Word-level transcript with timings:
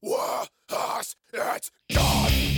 War 0.00 0.46
Horse, 0.70 1.16
it 1.32 1.70
gone! 1.92 2.57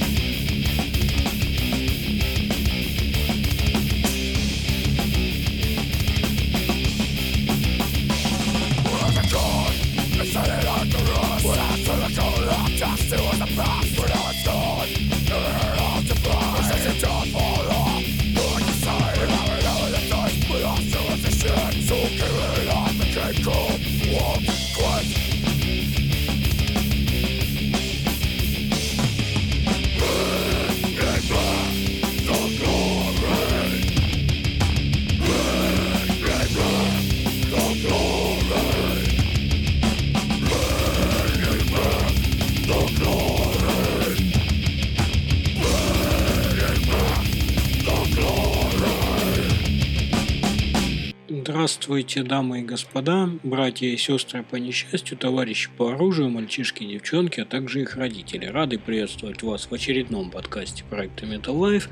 Здравствуйте, 51.42 52.22
дамы 52.22 52.60
и 52.60 52.64
господа, 52.64 53.30
братья 53.42 53.86
и 53.86 53.96
сестры 53.96 54.42
по 54.42 54.56
несчастью, 54.56 55.16
товарищи 55.16 55.70
по 55.74 55.92
оружию, 55.92 56.28
мальчишки 56.28 56.82
и 56.82 56.92
девчонки, 56.92 57.40
а 57.40 57.46
также 57.46 57.80
их 57.80 57.96
родители. 57.96 58.44
Рады 58.44 58.78
приветствовать 58.78 59.42
вас 59.42 59.64
в 59.64 59.72
очередном 59.72 60.30
подкасте 60.30 60.84
проекта 60.90 61.24
Metal 61.24 61.56
Life. 61.56 61.88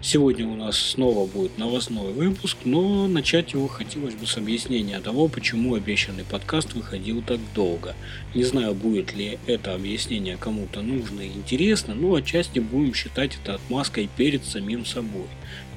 Сегодня 0.00 0.46
у 0.46 0.54
нас 0.54 0.78
снова 0.78 1.26
будет 1.26 1.58
новостной 1.58 2.12
выпуск, 2.12 2.58
но 2.64 3.08
начать 3.08 3.52
его 3.52 3.66
хотелось 3.66 4.14
бы 4.14 4.28
с 4.28 4.36
объяснения 4.36 5.00
того, 5.00 5.26
почему 5.26 5.74
обещанный 5.74 6.22
подкаст 6.22 6.74
выходил 6.74 7.20
так 7.20 7.40
долго. 7.56 7.96
Не 8.32 8.44
знаю, 8.44 8.74
будет 8.74 9.12
ли 9.12 9.40
это 9.48 9.74
объяснение 9.74 10.36
кому-то 10.36 10.82
нужно 10.82 11.22
и 11.22 11.32
интересно, 11.32 11.96
но 11.96 12.14
отчасти 12.14 12.60
будем 12.60 12.94
считать 12.94 13.36
это 13.42 13.56
отмазкой 13.56 14.08
перед 14.16 14.44
самим 14.44 14.86
собой. 14.86 15.26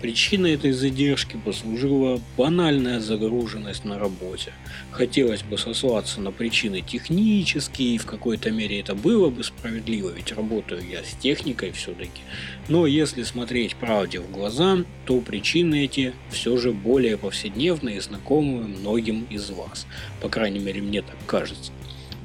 Причиной 0.02 0.56
этой 0.56 0.72
задержки 0.72 1.40
послужила 1.46 2.20
банальная 2.36 3.00
загруженность 3.00 3.86
на 3.86 4.00
работе. 4.00 4.52
Хотелось 4.90 5.44
бы 5.44 5.60
сослаться 5.60 6.20
на 6.22 6.32
причины 6.32 6.82
технические, 6.82 7.96
и 7.96 7.98
в 8.00 8.08
какой-то 8.08 8.50
мере 8.50 8.80
это 8.80 8.96
было 8.96 9.30
бы 9.30 9.44
справедливо, 9.44 10.10
ведь 10.10 10.32
работаю 10.32 10.82
я 10.90 11.04
с 11.04 11.16
техникой 11.22 11.72
все-таки. 11.72 12.22
Но 12.68 12.88
если 12.88 13.22
смотреть 13.22 13.76
правде 13.76 14.20
в 14.20 14.32
глаза, 14.32 14.80
то 15.06 15.20
причины 15.22 15.86
эти 15.86 16.14
все 16.32 16.58
же 16.58 16.72
более 16.72 17.16
повседневные 17.18 17.98
и 17.98 18.02
знакомые 18.02 18.64
многим 18.64 19.28
из 19.30 19.52
вас. 19.52 19.86
По 20.20 20.30
крайней 20.30 20.60
мере, 20.60 20.82
мне 20.82 21.04
так 21.04 21.18
кажется. 21.28 21.72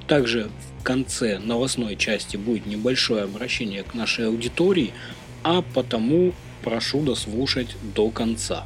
Также 0.07 0.49
в 0.81 0.83
конце 0.83 1.39
новостной 1.39 1.97
части 1.97 2.39
будет 2.39 2.65
небольшое 2.65 3.25
обращение 3.25 3.83
к 3.83 3.93
нашей 3.93 4.29
аудитории, 4.29 4.95
а 5.43 5.61
потому 5.61 6.33
прошу 6.63 7.03
дослушать 7.03 7.77
до 7.95 8.11
конца. 8.11 8.65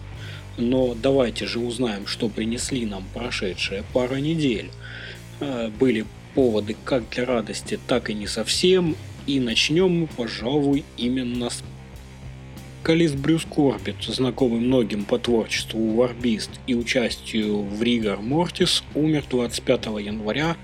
Но 0.56 0.94
давайте 0.94 1.46
же 1.46 1.58
узнаем, 1.58 2.06
что 2.06 2.28
принесли 2.28 2.84
нам 2.86 3.04
прошедшая 3.14 3.84
пара 3.92 4.16
недель. 4.16 4.70
Э, 5.40 5.70
Были 5.78 6.04
поводы 6.34 6.76
как 6.84 7.08
для 7.10 7.24
радости, 7.24 7.78
так 7.86 8.10
и 8.10 8.14
не 8.14 8.26
совсем. 8.26 8.96
И 9.26 9.40
начнем 9.40 10.00
мы, 10.00 10.06
пожалуй, 10.06 10.84
именно 10.96 11.50
с 11.50 11.62
Вокалист 12.90 13.14
Брюс 13.14 13.44
Корбит, 13.44 14.02
знакомый 14.02 14.58
многим 14.58 15.04
по 15.04 15.16
творчеству 15.16 15.78
Warbeast 15.78 16.50
и 16.66 16.74
участию 16.74 17.58
в 17.58 17.80
Rigor 17.82 18.20
Mortis, 18.20 18.82
умер 18.96 19.26
25 19.30 19.86
января 20.02 20.56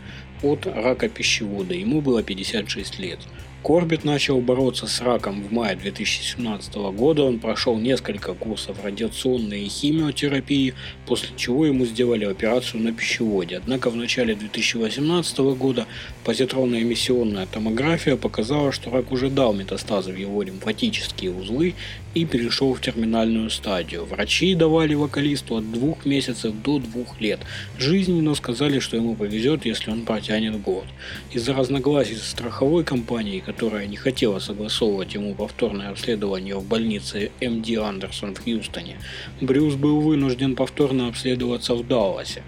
от 0.42 0.66
рака 0.66 1.08
пищевода. 1.08 1.74
Ему 1.74 2.00
было 2.00 2.24
56 2.24 2.98
лет. 2.98 3.20
Корбит 3.62 4.04
начал 4.04 4.40
бороться 4.40 4.86
с 4.86 5.00
раком 5.00 5.42
в 5.42 5.52
мае 5.52 5.74
2017 5.74 6.74
года. 6.94 7.24
Он 7.24 7.40
прошел 7.40 7.76
несколько 7.76 8.32
курсов 8.34 8.76
радиационной 8.84 9.64
и 9.64 9.68
химиотерапии, 9.68 10.74
после 11.04 11.30
чего 11.36 11.66
ему 11.66 11.84
сделали 11.84 12.24
операцию 12.24 12.82
на 12.82 12.92
пищеводе. 12.92 13.56
Однако 13.56 13.90
в 13.90 13.96
начале 13.96 14.36
2018 14.36 15.38
года 15.58 15.86
позитронная 16.26 16.82
эмиссионная 16.82 17.46
томография 17.46 18.16
показала, 18.16 18.72
что 18.72 18.90
рак 18.90 19.12
уже 19.12 19.30
дал 19.30 19.54
метастазы 19.54 20.10
в 20.10 20.16
его 20.16 20.42
лимфатические 20.42 21.30
узлы 21.30 21.74
и 22.14 22.24
перешел 22.24 22.74
в 22.74 22.80
терминальную 22.80 23.48
стадию. 23.48 24.04
Врачи 24.04 24.56
давали 24.56 24.94
вокалисту 24.94 25.56
от 25.56 25.70
двух 25.70 26.04
месяцев 26.04 26.52
до 26.64 26.80
двух 26.80 27.20
лет 27.20 27.38
жизни, 27.78 28.20
но 28.20 28.34
сказали, 28.34 28.80
что 28.80 28.96
ему 28.96 29.14
повезет, 29.14 29.66
если 29.66 29.92
он 29.92 30.04
протянет 30.04 30.60
год. 30.60 30.86
Из-за 31.32 31.54
разногласий 31.54 32.16
со 32.16 32.28
страховой 32.28 32.82
компанией, 32.82 33.40
которая 33.40 33.86
не 33.86 33.96
хотела 33.96 34.40
согласовывать 34.40 35.14
ему 35.14 35.32
повторное 35.36 35.90
обследование 35.90 36.56
в 36.56 36.66
больнице 36.66 37.30
МД 37.40 37.78
Андерсон 37.78 38.34
в 38.34 38.42
Хьюстоне, 38.42 38.96
Брюс 39.40 39.74
был 39.74 40.00
вынужден 40.00 40.56
повторно 40.56 41.06
обследоваться 41.06 41.74
в 41.74 41.86
Далласе. 41.86 42.42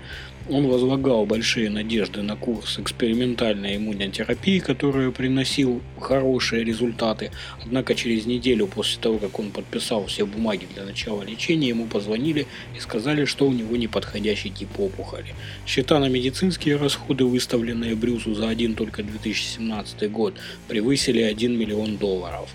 Он 0.50 0.66
возлагал 0.66 1.26
большие 1.26 1.68
надежды 1.68 2.22
на 2.22 2.34
курс 2.34 2.78
экспериментальной 2.78 3.76
иммунотерапии, 3.76 4.60
который 4.60 5.12
приносил 5.12 5.82
хорошие 6.00 6.64
результаты. 6.64 7.32
Однако 7.62 7.94
через 7.94 8.24
неделю 8.24 8.66
после 8.66 8.98
того, 8.98 9.18
как 9.18 9.38
он 9.38 9.50
подписал 9.50 10.06
все 10.06 10.24
бумаги 10.24 10.66
для 10.74 10.84
начала 10.84 11.22
лечения, 11.22 11.68
ему 11.68 11.86
позвонили 11.86 12.46
и 12.74 12.80
сказали, 12.80 13.26
что 13.26 13.46
у 13.46 13.52
него 13.52 13.76
неподходящий 13.76 14.48
тип 14.48 14.80
опухоли. 14.80 15.34
Счета 15.66 15.98
на 15.98 16.08
медицинские 16.08 16.76
расходы, 16.76 17.26
выставленные 17.26 17.94
Брюсу 17.94 18.34
за 18.34 18.48
один 18.48 18.74
только 18.74 19.02
2017 19.02 20.10
год, 20.10 20.34
превысили 20.66 21.20
1 21.20 21.58
миллион 21.58 21.98
долларов. 21.98 22.48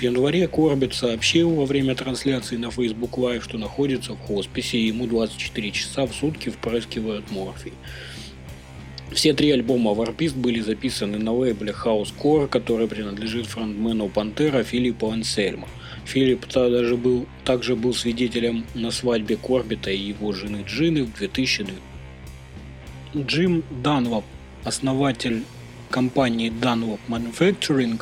В 0.00 0.02
январе 0.02 0.48
Корбет 0.48 0.94
сообщил 0.94 1.50
во 1.50 1.66
время 1.66 1.94
трансляции 1.94 2.56
на 2.56 2.70
Facebook 2.70 3.18
Live, 3.18 3.42
что 3.42 3.58
находится 3.58 4.14
в 4.14 4.18
хосписе 4.18 4.78
и 4.78 4.86
ему 4.86 5.06
24 5.06 5.70
часа 5.72 6.06
в 6.06 6.14
сутки 6.14 6.48
впрыскивают 6.48 7.30
морфий. 7.30 7.74
Все 9.12 9.34
три 9.34 9.50
альбома 9.50 9.90
Warpist 9.90 10.36
были 10.36 10.60
записаны 10.60 11.18
на 11.18 11.34
лейбле 11.34 11.74
House 11.84 12.14
Core, 12.18 12.48
который 12.48 12.88
принадлежит 12.88 13.44
фронтмену 13.44 14.08
Пантера 14.08 14.62
Филиппу 14.62 15.10
Ансельмо. 15.10 15.68
Филипп 16.06 16.46
даже 16.48 16.96
был, 16.96 17.26
также 17.44 17.76
был 17.76 17.92
свидетелем 17.92 18.64
на 18.72 18.90
свадьбе 18.90 19.36
Корбита 19.36 19.90
и 19.90 19.98
его 19.98 20.32
жены 20.32 20.64
Джины 20.66 21.04
в 21.04 21.14
2000 21.14 21.66
Джим 23.14 23.62
Данлоп, 23.82 24.24
основатель 24.64 25.42
компании 25.90 26.50
Dunlop 26.50 27.00
Manufacturing 27.06 28.00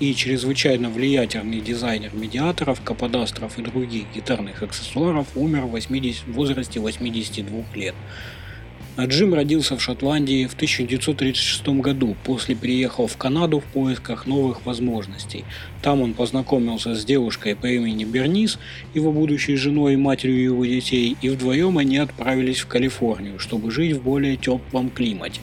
и 0.00 0.14
чрезвычайно 0.14 0.90
влиятельный 0.90 1.60
дизайнер 1.60 2.10
медиаторов, 2.14 2.80
каподастров 2.82 3.58
и 3.58 3.62
других 3.62 4.04
гитарных 4.14 4.62
аксессуаров, 4.62 5.28
умер 5.34 5.62
в 5.62 5.70
80 5.70 6.26
в 6.26 6.32
возрасте 6.32 6.80
82 6.80 7.64
лет. 7.74 7.94
А 8.96 9.04
Джим 9.04 9.34
родился 9.34 9.76
в 9.76 9.82
Шотландии 9.82 10.46
в 10.46 10.54
1936 10.54 11.68
году, 11.80 12.16
после 12.24 12.54
переехал 12.54 13.06
в 13.06 13.16
Канаду 13.18 13.60
в 13.60 13.64
поисках 13.64 14.26
новых 14.26 14.64
возможностей. 14.64 15.44
Там 15.82 16.00
он 16.00 16.14
познакомился 16.14 16.94
с 16.94 17.04
девушкой 17.04 17.56
по 17.56 17.66
имени 17.66 18.04
Бернис, 18.04 18.58
его 18.94 19.12
будущей 19.12 19.56
женой 19.56 19.94
и 19.94 19.98
матерью 19.98 20.42
его 20.42 20.64
детей, 20.64 21.14
и 21.20 21.28
вдвоем 21.28 21.76
они 21.76 21.98
отправились 21.98 22.60
в 22.60 22.68
Калифорнию, 22.68 23.38
чтобы 23.38 23.70
жить 23.70 23.96
в 23.96 24.02
более 24.02 24.38
теплом 24.38 24.88
климате. 24.88 25.42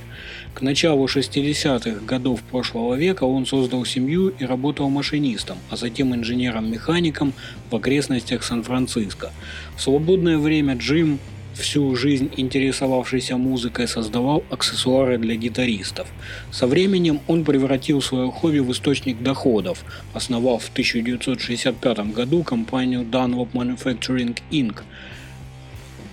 К 0.53 0.61
началу 0.61 1.05
60-х 1.05 2.05
годов 2.05 2.43
прошлого 2.43 2.93
века 2.93 3.23
он 3.23 3.45
создал 3.45 3.85
семью 3.85 4.29
и 4.29 4.45
работал 4.45 4.87
машинистом, 4.89 5.57
а 5.71 5.77
затем 5.77 6.13
инженером-механиком 6.13 7.33
в 7.71 7.75
окрестностях 7.75 8.43
Сан-Франциско. 8.43 9.31
В 9.75 9.81
свободное 9.81 10.37
время 10.37 10.75
Джим 10.75 11.19
всю 11.55 11.95
жизнь 11.95 12.31
интересовавшийся 12.35 13.37
музыкой, 13.37 13.87
создавал 13.87 14.43
аксессуары 14.49 15.17
для 15.17 15.35
гитаристов. 15.35 16.07
Со 16.51 16.67
временем 16.67 17.19
он 17.27 17.43
превратил 17.43 18.01
свое 18.01 18.31
хобби 18.31 18.59
в 18.59 18.71
источник 18.71 19.21
доходов, 19.21 19.83
основав 20.13 20.63
в 20.63 20.71
1965 20.71 22.13
году 22.13 22.43
компанию 22.43 23.01
Dunlop 23.01 23.51
Manufacturing 23.53 24.37
Inc. 24.51 24.81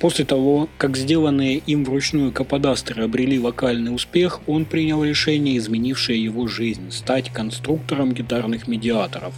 После 0.00 0.24
того, 0.24 0.70
как 0.78 0.96
сделанные 0.96 1.58
им 1.58 1.84
вручную 1.84 2.32
каподастры 2.32 3.04
обрели 3.04 3.38
вокальный 3.38 3.94
успех, 3.94 4.40
он 4.46 4.64
принял 4.64 5.04
решение, 5.04 5.58
изменившее 5.58 6.22
его 6.22 6.46
жизнь– 6.46 6.86
стать 6.90 7.30
конструктором 7.30 8.12
гитарных 8.12 8.66
медиаторов. 8.66 9.34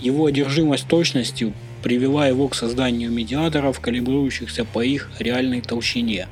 Его 0.00 0.24
одержимость 0.24 0.88
точностью 0.88 1.52
привела 1.82 2.26
его 2.26 2.48
к 2.48 2.54
созданию 2.54 3.10
медиаторов, 3.10 3.78
калибрующихся 3.80 4.64
по 4.64 4.82
их 4.82 5.10
реальной 5.18 5.60
толщине. 5.60 6.28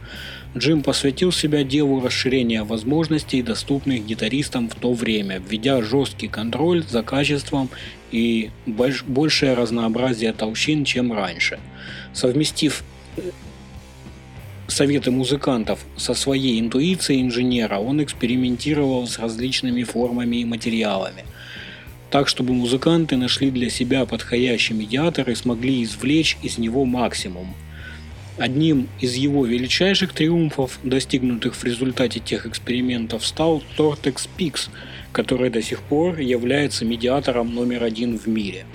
Джим 0.57 0.83
посвятил 0.83 1.31
себя 1.31 1.63
делу 1.63 2.01
расширения 2.01 2.63
возможностей, 2.63 3.43
доступных 3.43 4.07
гитаристам 4.07 4.71
в 4.71 4.77
то 4.77 4.95
время, 4.95 5.43
введя 5.47 5.83
жесткий 5.83 6.29
контроль 6.29 6.85
за 6.85 7.03
качеством 7.03 7.69
и 8.13 8.51
больш 8.65 9.03
большее 9.03 9.53
разнообразие 9.53 10.33
толщин, 10.33 10.87
чем 10.87 11.13
раньше. 11.13 11.59
Совместив 12.15 12.83
э, 13.17 13.23
советы 14.75 15.11
музыкантов 15.11 15.79
со 15.97 16.15
своей 16.15 16.59
интуицией 16.59 17.23
инженера, 17.23 17.79
он 17.79 18.03
экспериментировал 18.03 19.07
с 19.07 19.19
различными 19.19 19.85
формами 19.85 20.39
и 20.39 20.45
материалами, 20.45 21.25
так 22.11 22.29
чтобы 22.29 22.53
музыканты 22.53 23.17
нашли 23.17 23.51
для 23.51 23.71
себя 23.71 24.05
подходящий 24.05 24.75
медиатор 24.75 25.31
и 25.31 25.35
смогли 25.35 25.83
извлечь 25.83 26.37
из 26.43 26.59
него 26.59 26.85
максимум. 26.85 27.55
Одним 28.37 28.89
из 29.01 29.15
его 29.15 29.47
величайших 29.47 30.13
триумфов, 30.13 30.81
достигнутых 30.83 31.55
в 31.55 31.63
результате 31.63 32.19
тех 32.19 32.47
экспериментов, 32.47 33.25
стал 33.25 33.63
Tortex 33.79 34.29
Pix, 34.37 34.71
который 35.13 35.51
до 35.51 35.63
сих 35.63 35.83
пор 35.83 36.19
является 36.19 36.85
медиатором 36.85 37.55
номер 37.55 37.85
один 37.85 38.19
в 38.19 38.27
мире. 38.27 38.67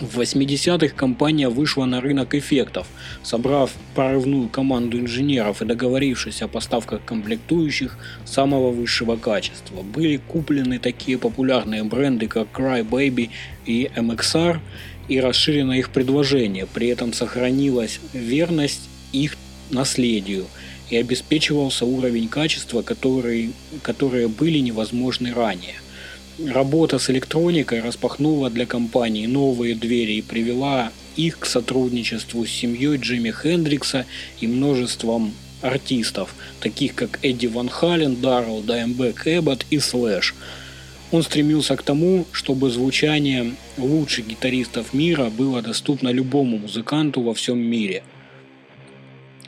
В 0.00 0.20
80-х 0.20 0.94
компания 0.94 1.48
вышла 1.48 1.84
на 1.84 2.00
рынок 2.00 2.34
эффектов, 2.34 2.86
собрав 3.24 3.72
прорывную 3.96 4.48
команду 4.48 4.98
инженеров 4.98 5.60
и 5.60 5.64
договорившись 5.64 6.40
о 6.40 6.46
поставках 6.46 7.04
комплектующих 7.04 7.98
самого 8.24 8.70
высшего 8.70 9.16
качества. 9.16 9.82
Были 9.82 10.18
куплены 10.18 10.78
такие 10.78 11.18
популярные 11.18 11.82
бренды, 11.82 12.28
как 12.28 12.48
Crybaby 12.56 13.30
и 13.66 13.90
MXR, 13.96 14.60
и 15.08 15.20
расширено 15.20 15.72
их 15.72 15.90
предложение, 15.90 16.66
при 16.66 16.88
этом 16.88 17.12
сохранилась 17.12 17.98
верность 18.12 18.88
их 19.12 19.36
наследию 19.70 20.46
и 20.90 20.96
обеспечивался 20.96 21.86
уровень 21.86 22.28
качества, 22.28 22.82
который, 22.82 23.52
которые 23.82 24.28
были 24.28 24.58
невозможны 24.58 25.34
ранее. 25.34 25.74
Работа 26.46 26.98
с 26.98 27.10
электроникой 27.10 27.80
распахнула 27.80 28.48
для 28.50 28.66
компании 28.66 29.26
новые 29.26 29.74
двери 29.74 30.14
и 30.14 30.22
привела 30.22 30.92
их 31.16 31.38
к 31.40 31.46
сотрудничеству 31.46 32.46
с 32.46 32.50
семьей 32.50 32.96
Джимми 32.96 33.32
Хендрикса 33.32 34.06
и 34.40 34.46
множеством 34.46 35.34
артистов, 35.62 36.34
таких 36.60 36.94
как 36.94 37.18
Эдди 37.22 37.46
Ван 37.46 37.68
Хален, 37.68 38.16
Даррелл, 38.16 38.60
Даймбек 38.60 39.26
Эббот 39.26 39.66
и 39.70 39.78
Слэш– 39.78 40.34
он 41.10 41.22
стремился 41.22 41.74
к 41.76 41.82
тому, 41.82 42.26
чтобы 42.32 42.70
звучание 42.70 43.54
лучших 43.78 44.26
гитаристов 44.26 44.92
мира 44.92 45.30
было 45.30 45.62
доступно 45.62 46.10
любому 46.10 46.58
музыканту 46.58 47.22
во 47.22 47.32
всем 47.32 47.58
мире. 47.58 48.02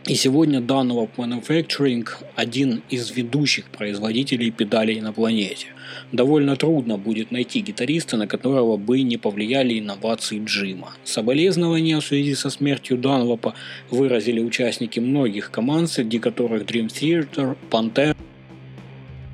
И 0.07 0.15
сегодня 0.15 0.61
Dunlop 0.61 1.11
Manufacturing– 1.19 2.09
один 2.35 2.83
из 2.89 3.11
ведущих 3.11 3.67
производителей 3.67 4.51
педалей 4.51 4.99
на 5.01 5.13
планете. 5.13 5.67
Довольно 6.11 6.57
трудно 6.57 6.97
будет 6.97 7.31
найти 7.31 7.61
гитариста, 7.61 8.17
на 8.17 8.27
которого 8.27 8.79
бы 8.79 9.03
не 9.03 9.19
повлияли 9.19 9.79
инновации 9.79 10.43
Джима. 10.43 10.95
Соболезнования 11.05 12.01
в 12.01 12.05
связи 12.05 12.35
со 12.35 12.49
смертью 12.49 12.97
Данлопа 12.97 13.55
выразили 13.91 14.41
участники 14.41 14.99
многих 15.01 15.51
команд, 15.51 15.91
среди 15.91 16.19
которых 16.19 16.63
Dream 16.63 16.89
Theater, 16.89 17.57
Pantera. 17.71 18.17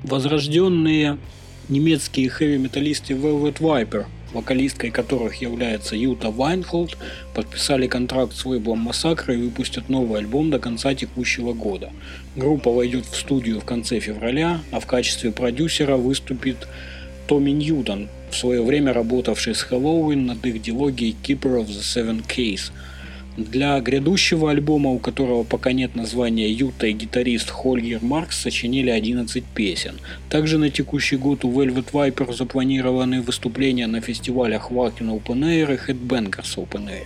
Возрожденные 0.03 1.17
немецкие 1.69 2.29
хэви-металлисты 2.29 3.13
Velvet 3.13 3.59
Viper, 3.59 4.05
вокалисткой 4.37 4.91
которых 4.91 5.41
является 5.41 5.95
Юта 5.95 6.29
Вайнхолд, 6.29 6.97
подписали 7.33 7.87
контракт 7.87 8.33
с 8.33 8.45
лейблом 8.45 8.79
Массакра 8.79 9.33
и 9.33 9.37
выпустят 9.37 9.89
новый 9.89 10.19
альбом 10.19 10.51
до 10.51 10.59
конца 10.59 10.93
текущего 10.93 11.53
года. 11.53 11.91
Группа 12.35 12.71
войдет 12.71 13.05
в 13.05 13.15
студию 13.15 13.59
в 13.59 13.65
конце 13.65 13.99
февраля, 13.99 14.61
а 14.71 14.79
в 14.79 14.85
качестве 14.85 15.31
продюсера 15.31 15.97
выступит 15.97 16.67
Томми 17.27 17.51
Ньютон, 17.51 18.09
в 18.29 18.35
свое 18.37 18.61
время 18.61 18.93
работавший 18.93 19.55
с 19.55 19.61
Хэллоуин 19.63 20.27
над 20.27 20.45
их 20.45 20.61
дилогией 20.61 21.15
Keeper 21.23 21.59
of 21.61 21.67
the 21.67 21.81
Seven 21.81 22.23
Case– 22.25 22.71
для 23.37 23.79
грядущего 23.79 24.49
альбома, 24.49 24.89
у 24.89 24.99
которого 24.99 25.43
пока 25.43 25.71
нет 25.71 25.95
названия 25.95 26.51
Юта 26.51 26.87
и 26.87 26.91
гитарист 26.91 27.51
Хольгер 27.51 27.99
Маркс 28.01 28.41
сочинили 28.41 28.89
11 28.89 29.43
песен. 29.43 29.99
Также 30.29 30.57
на 30.57 30.71
текущий 30.71 31.17
год 31.17 31.45
у 31.45 31.51
Velvet 31.51 31.91
Viper 31.91 32.33
запланированы 32.35 33.21
выступления 33.21 33.85
на 33.85 34.01
фестивалях 34.01 34.71
Wacken 34.71 35.21
Open 35.21 35.41
Air 35.41 35.75
и 35.75 35.91
Headbangers 35.91 36.57
Open 36.57 36.87
Air. 36.87 37.05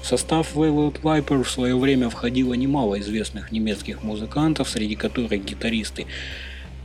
В 0.00 0.06
состав 0.06 0.54
Velvet 0.54 1.02
Viper 1.02 1.42
в 1.42 1.50
свое 1.50 1.76
время 1.76 2.08
входило 2.08 2.54
немало 2.54 3.00
известных 3.00 3.50
немецких 3.50 4.04
музыкантов, 4.04 4.68
среди 4.68 4.94
которых 4.94 5.44
гитаристы 5.44 6.06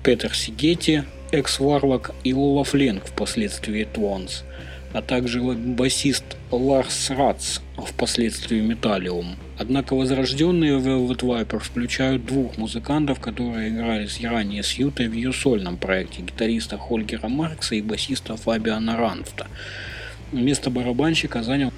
Петер 0.03 0.33
Сигетти, 0.33 1.03
Экс 1.31 1.59
Варлок 1.59 2.15
и 2.23 2.33
Лола 2.33 2.63
Фленк, 2.63 3.05
впоследствии 3.05 3.83
Твонс 3.83 4.43
а 4.93 5.01
также 5.01 5.41
басист 5.41 6.23
Ларс 6.51 7.09
Ратс, 7.09 7.59
впоследствии 7.77 8.61
Металлиум. 8.61 9.35
Однако 9.57 9.95
возрожденные 9.95 10.79
Velvet 10.79 11.19
Viper 11.19 11.59
включают 11.59 12.25
двух 12.25 12.57
музыкантов, 12.57 13.19
которые 13.19 13.69
играли 13.69 14.07
ранее 14.23 14.63
с 14.63 14.73
Ютой 14.73 15.07
в 15.07 15.13
ее 15.13 15.33
сольном 15.33 15.77
проекте, 15.77 16.21
гитариста 16.21 16.77
Хольгера 16.77 17.27
Маркса 17.27 17.75
и 17.75 17.81
басиста 17.81 18.37
Фабиана 18.37 18.97
Ранфта. 18.97 19.47
Место 20.31 20.69
барабанщика 20.69 21.43
занял 21.43 21.71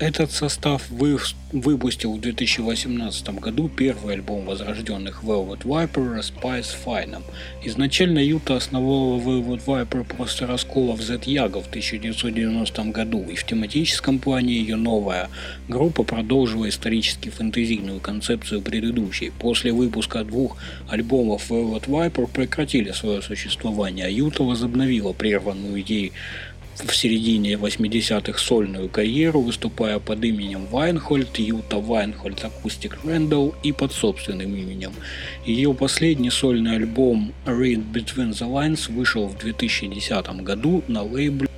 этот 0.00 0.32
состав 0.32 0.88
вы, 0.88 1.18
выпустил 1.52 2.14
в 2.14 2.20
2018 2.20 3.28
году 3.38 3.68
первый 3.68 4.14
альбом 4.14 4.46
возрожденных 4.46 5.22
Velvet 5.22 5.62
Viper 5.64 6.20
Spice 6.20 6.74
Finem. 6.84 7.22
Изначально 7.64 8.18
Юта 8.18 8.56
основала 8.56 9.20
Velvet 9.20 9.62
Viper 9.66 10.04
после 10.16 10.46
расколов 10.46 11.02
Z 11.02 11.20
Яга 11.26 11.60
в 11.60 11.68
1990 11.68 12.84
году, 12.84 13.26
и 13.28 13.36
в 13.36 13.44
тематическом 13.44 14.18
плане 14.18 14.54
ее 14.54 14.76
новая 14.76 15.28
группа 15.68 16.02
продолжила 16.02 16.66
исторически 16.66 17.28
фэнтезийную 17.28 18.00
концепцию 18.00 18.62
предыдущей. 18.62 19.32
После 19.38 19.70
выпуска 19.70 20.24
двух 20.24 20.56
альбомов 20.88 21.50
Velvet 21.50 21.86
Viper 21.86 22.26
прекратили 22.26 22.92
свое 22.92 23.20
существование, 23.20 24.06
а 24.06 24.08
Юта 24.08 24.44
возобновила 24.44 25.12
прерванную 25.12 25.78
идею 25.82 26.12
в 26.84 26.94
середине 26.94 27.54
80-х 27.54 28.38
сольную 28.38 28.88
карьеру, 28.88 29.40
выступая 29.40 29.98
под 29.98 30.24
именем 30.24 30.66
Вайнхольд, 30.66 31.38
Юта 31.38 31.78
Вайнхольд 31.78 32.44
Акустик 32.44 32.98
Рэндалл 33.04 33.54
и 33.62 33.72
под 33.72 33.92
собственным 33.92 34.54
именем. 34.54 34.92
Ее 35.44 35.74
последний 35.74 36.30
сольный 36.30 36.76
альбом 36.76 37.32
Read 37.46 37.82
Between 37.92 38.30
the 38.30 38.48
Lines 38.48 38.92
вышел 38.92 39.26
в 39.26 39.38
2010 39.38 40.42
году 40.42 40.82
на 40.88 41.02
лейбле 41.02 41.48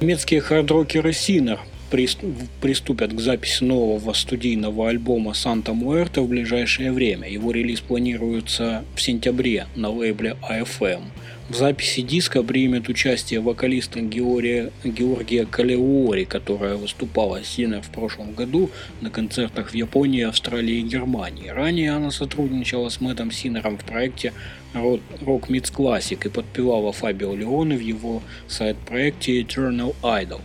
Немецкие 0.00 0.40
хардрокеры 0.40 1.10
Sinner 1.10 1.58
приступят 1.90 3.12
к 3.12 3.20
записи 3.20 3.64
нового 3.64 4.12
студийного 4.12 4.88
альбома 4.88 5.34
Санта 5.34 5.74
Муэрта 5.74 6.22
в 6.22 6.28
ближайшее 6.28 6.92
время. 6.92 7.28
Его 7.28 7.50
релиз 7.50 7.80
планируется 7.80 8.84
в 8.94 9.02
сентябре 9.02 9.66
на 9.74 9.90
лейбле 9.90 10.36
AFM. 10.48 11.02
В 11.50 11.56
записи 11.56 12.02
диска 12.02 12.44
примет 12.44 12.88
участие 12.88 13.40
вокалиста 13.40 14.00
Георгия, 14.00 14.70
Георгия 14.84 15.44
Калеуори, 15.46 16.24
которая 16.24 16.76
выступала 16.76 17.42
с 17.42 17.48
Синер 17.48 17.82
в 17.82 17.90
прошлом 17.90 18.34
году 18.34 18.70
на 19.00 19.10
концертах 19.10 19.70
в 19.70 19.74
Японии, 19.74 20.22
Австралии 20.22 20.76
и 20.76 20.82
Германии. 20.82 21.48
Ранее 21.48 21.90
она 21.90 22.12
сотрудничала 22.12 22.88
с 22.88 23.00
Мэттом 23.00 23.32
Синером 23.32 23.78
в 23.78 23.84
проекте 23.84 24.32
Rock 24.74 25.48
Meets 25.48 25.74
Classic 25.74 26.24
и 26.24 26.28
подпевала 26.28 26.92
Фабио 26.92 27.34
Леоне 27.34 27.76
в 27.76 27.80
его 27.80 28.22
сайт-проекте 28.46 29.42
Eternal 29.42 29.96
Idol. 30.04 30.42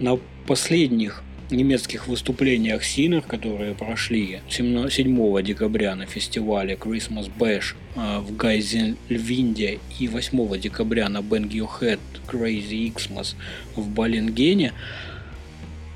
На 0.00 0.18
последних 0.48 1.22
немецких 1.50 2.08
выступлениях 2.08 2.84
Синер, 2.84 3.22
которые 3.22 3.74
прошли 3.74 4.40
7 4.48 5.42
декабря 5.42 5.94
на 5.94 6.06
фестивале 6.06 6.74
Christmas 6.74 7.30
Bash 7.38 7.74
а, 7.96 8.20
в 8.20 8.36
Гайзенльвинде 8.36 9.80
и 9.98 10.08
8 10.08 10.58
декабря 10.58 11.08
на 11.08 11.18
Bang 11.18 11.48
Your 11.48 11.68
Head 11.80 12.00
Crazy 12.26 12.92
Xmas 12.94 13.34
в 13.76 13.88
Баленгене, 13.88 14.72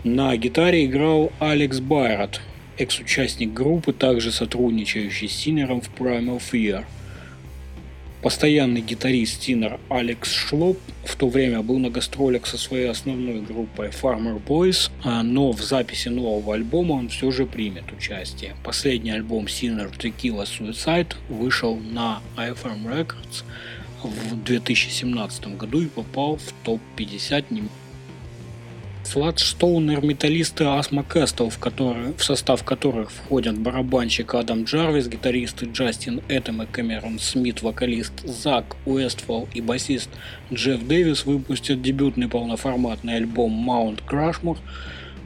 на 0.04 0.36
гитаре 0.36 0.86
играл 0.86 1.32
Алекс 1.38 1.80
Байрот, 1.80 2.40
экс-участник 2.76 3.52
группы, 3.52 3.92
также 3.92 4.32
сотрудничающий 4.32 5.28
с 5.28 5.32
Синером 5.32 5.80
в 5.80 5.90
Primal 5.98 6.40
Fear– 6.40 6.84
Постоянный 8.22 8.80
гитарист 8.80 9.42
Тинер 9.42 9.78
Алекс 9.88 10.32
Шлоп 10.32 10.76
в 11.04 11.14
то 11.14 11.28
время 11.28 11.62
был 11.62 11.78
на 11.78 11.88
гастролях 11.88 12.46
со 12.46 12.58
своей 12.58 12.90
основной 12.90 13.40
группой 13.40 13.90
Farmer 13.90 14.42
Boys, 14.44 14.90
а, 15.04 15.22
но 15.22 15.52
в 15.52 15.62
записи 15.62 16.08
нового 16.08 16.54
альбома 16.54 16.94
он 16.94 17.10
все 17.10 17.30
же 17.30 17.46
примет 17.46 17.92
участие. 17.92 18.56
Последний 18.64 19.12
альбом 19.12 19.44
Sinner 19.44 19.96
Tequila 19.96 20.44
Suicide 20.44 21.14
вышел 21.28 21.76
на 21.76 22.20
IFM 22.36 22.84
Records 22.86 23.44
в 24.02 24.42
2017 24.42 25.56
году 25.56 25.82
и 25.82 25.86
попал 25.86 26.38
в 26.38 26.52
топ-50 26.64 27.44
Flood. 29.12 29.50
Стоунер-металлисты 29.50 30.64
Asthma 30.64 31.02
Castle, 31.02 31.48
в, 31.48 31.58
в 31.58 32.22
состав 32.22 32.62
которых 32.62 33.10
входят 33.10 33.58
барабанщик 33.58 34.34
Адам 34.34 34.64
Джарвис, 34.64 35.08
гитаристы 35.08 35.64
Джастин 35.64 36.20
Эттем 36.28 36.62
и 36.62 36.66
Кэмерон 36.66 37.18
Смит, 37.18 37.62
вокалист 37.62 38.12
Зак 38.24 38.76
Уэстфолл 38.84 39.48
и 39.54 39.62
басист 39.62 40.10
Джефф 40.52 40.86
Дэвис, 40.86 41.24
выпустят 41.24 41.80
дебютный 41.80 42.28
полноформатный 42.28 43.16
альбом 43.16 43.70
Mount 43.70 44.00
Crushmore 44.06 44.58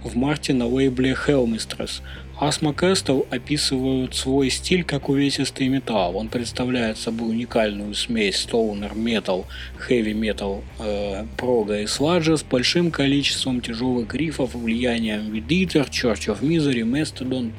в 0.04 0.14
марте 0.14 0.54
на 0.54 0.68
лейбле 0.68 1.16
Hellmistress– 1.26 2.02
Asthma 2.42 2.74
Castle 2.74 3.20
описывают 3.30 4.16
свой 4.16 4.50
стиль 4.50 4.82
как 4.82 5.08
увесистый 5.08 5.68
металл. 5.68 6.16
Он 6.16 6.26
представляет 6.26 6.98
собой 6.98 7.30
уникальную 7.30 7.94
смесь 7.94 8.40
стоунер 8.40 8.96
метал, 8.96 9.46
хэви 9.78 10.12
метал, 10.12 10.64
прога 11.36 11.82
и 11.82 11.86
сладжа 11.86 12.36
с 12.36 12.42
большим 12.42 12.90
количеством 12.90 13.60
тяжелых 13.60 14.12
рифов, 14.12 14.56
влиянием 14.56 15.32
Eater, 15.32 15.88
Church 15.88 16.26
of 16.26 16.40
Misery, 16.40 16.82
Mastodon, 16.82 17.52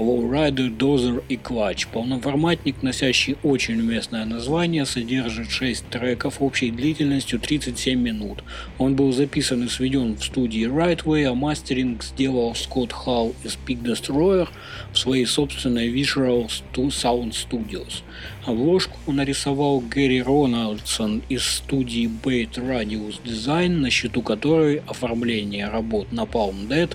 Lowrider, 0.00 0.76
Dozer 0.76 1.22
и 1.28 1.36
Clutch. 1.36 1.86
Полноформатник, 1.92 2.82
носящий 2.82 3.36
очень 3.42 3.78
уместное 3.80 4.24
название, 4.24 4.86
содержит 4.86 5.50
6 5.50 5.88
треков 5.90 6.40
общей 6.40 6.70
длительностью 6.70 7.38
37 7.38 8.00
минут. 8.00 8.42
Он 8.78 8.96
был 8.96 9.12
записан 9.12 9.64
и 9.64 9.68
сведен 9.68 10.16
в 10.16 10.24
студии 10.24 10.66
Rightway, 10.66 11.24
а 11.24 11.34
мастеринг 11.34 12.02
сделал 12.02 12.54
Скотт 12.54 12.92
Халл 12.92 13.34
из 13.44 13.58
Peak 13.66 13.82
Destroyer 13.82 14.48
в 14.92 14.98
своей 14.98 15.26
собственной 15.26 15.88
Visual 15.88 16.50
Sound 16.74 17.32
Studios. 17.32 18.02
Обложку 18.46 19.12
нарисовал 19.12 19.80
Гэри 19.80 20.22
Рональдсон 20.22 21.22
из 21.28 21.44
студии 21.44 22.08
Bait 22.24 22.54
Radius 22.54 23.20
Design, 23.22 23.68
на 23.76 23.90
счету 23.90 24.22
которой 24.22 24.82
оформление 24.86 25.68
работ 25.68 26.10
на 26.10 26.22
Palm 26.22 26.68
Dead, 26.68 26.90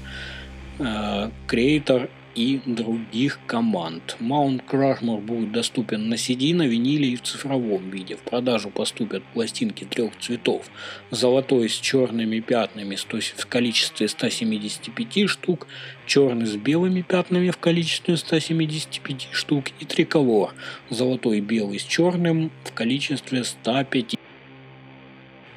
э, 0.80 1.30
Creator 1.48 2.10
и 2.36 2.60
других 2.66 3.40
команд. 3.48 4.18
Mount 4.20 4.64
Crushmore 4.70 5.22
будет 5.22 5.52
доступен 5.52 6.10
на 6.10 6.16
CD, 6.16 6.54
на 6.54 6.68
виниле 6.68 7.10
и 7.10 7.16
в 7.16 7.22
цифровом 7.24 7.90
виде. 7.90 8.18
В 8.18 8.20
продажу 8.20 8.70
поступят 8.70 9.24
пластинки 9.34 9.86
трех 9.86 10.18
цветов. 10.20 10.70
Золотой 11.12 11.70
с 11.70 11.74
черными 11.74 12.42
пятнами 12.42 12.96
в 12.96 13.48
количестве 13.48 14.08
175 14.08 15.30
штук, 15.30 15.68
черный 16.06 16.46
с 16.46 16.56
белыми 16.56 17.02
пятнами 17.02 17.50
в 17.50 17.58
количестве 17.58 18.18
175 18.18 19.30
штук 19.32 19.66
и 19.80 19.86
триколор. 19.86 20.54
Золотой 20.90 21.38
и 21.38 21.42
белый 21.42 21.80
с 21.80 21.84
черным 21.84 22.52
в 22.66 22.74
количестве 22.74 23.44
105. 23.44 24.16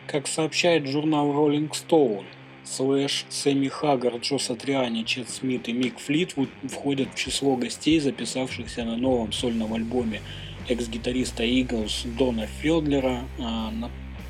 Как 0.06 0.26
сообщает 0.26 0.86
журнал 0.86 1.32
Rolling 1.32 1.70
Stone, 1.70 2.24
Слэш, 2.70 3.24
Сэмми 3.30 3.68
Хаггар, 3.68 4.16
Джо 4.16 4.38
Сатриани, 4.38 5.02
Чед 5.04 5.30
Смит 5.30 5.68
и 5.68 5.72
Мик 5.72 5.98
Флитвуд 5.98 6.50
входят 6.68 7.08
в 7.14 7.14
число 7.16 7.56
гостей, 7.56 7.98
записавшихся 7.98 8.84
на 8.84 8.96
новом 8.96 9.32
сольном 9.32 9.72
альбоме 9.72 10.20
экс-гитариста 10.68 11.44
Eagles 11.44 12.06
Дона 12.18 12.46
Фелдера. 12.46 13.24
А, 13.38 13.72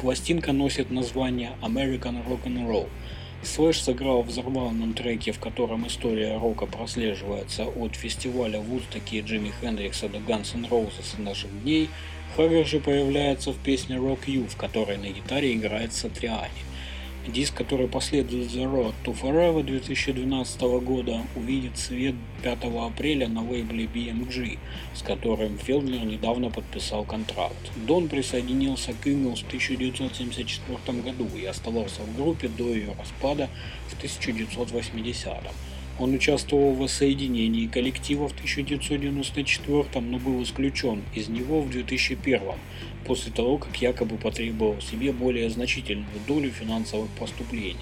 пластинка 0.00 0.52
носит 0.52 0.90
название 0.90 1.52
American 1.62 2.25
Rock 2.26 2.45
and 2.45 2.68
Roll. 2.68 2.88
Слэш 3.42 3.83
сыграл 3.83 4.23
в 4.23 4.30
забавном 4.30 4.95
треке, 4.95 5.33
в 5.33 5.40
котором 5.40 5.87
история 5.87 6.38
рока 6.38 6.66
прослеживается 6.66 7.64
от 7.64 7.97
фестиваля 7.97 8.61
Вудсток 8.61 9.21
и 9.21 9.25
Джими 9.25 9.53
Хендрикса 9.61 10.09
до 10.09 10.18
Guns 10.18 10.54
N' 10.54 10.66
Roses 10.66 11.21
наших 11.21 11.50
дней. 11.62 11.88
Хаггар 12.37 12.66
же 12.66 12.78
появляется 12.78 13.52
в 13.52 13.59
песне 13.59 13.97
Rock 13.97 14.26
You, 14.26 14.49
в 14.49 14.57
которой 14.57 14.97
на 14.97 15.09
гитаре 15.09 15.54
играет 15.54 15.92
Сатриани. 15.92 16.68
Диск, 17.29 17.55
который 17.55 17.89
последует 17.89 18.51
The 18.51 18.65
Road 18.65 18.95
to 19.05 19.15
Forever 19.15 19.63
2012 19.63 20.63
года, 20.83 21.21
увидит 21.37 21.77
свет 21.77 22.15
5 22.43 22.59
апреля 22.81 23.29
на 23.29 23.47
лейбле 23.47 23.85
BMG, 23.85 24.59
с 24.95 25.03
которым 25.03 25.59
Фелдлер 25.59 26.07
недавно 26.07 26.49
подписал 26.49 27.05
контракт. 27.05 27.71
Дон 27.77 28.09
присоединился 28.09 28.95
к 28.95 29.07
Eagles 29.07 29.45
в 29.45 29.47
1974 29.49 31.03
году 31.03 31.29
и 31.37 31.45
оставался 31.45 32.01
в 32.01 32.17
группе 32.17 32.49
до 32.49 32.73
ее 32.73 32.95
распада 32.99 33.51
в 33.89 33.99
1980 33.99 35.27
-м. 35.29 35.53
Он 35.99 36.14
участвовал 36.14 36.75
в 36.75 36.78
воссоединении 36.78 37.67
коллектива 37.67 38.28
в 38.28 38.33
1994, 38.33 40.00
но 40.00 40.19
был 40.19 40.43
исключен 40.45 41.02
из 41.12 41.28
него 41.28 41.61
в 41.61 41.71
2001 41.71 42.40
после 43.05 43.33
того, 43.33 43.59
как 43.59 43.83
якобы 43.83 44.17
потребовал 44.17 44.81
себе 44.81 45.12
более 45.12 45.50
значительную 45.50 46.07
долю 46.28 46.50
финансовых 46.50 47.11
поступлений. 47.19 47.76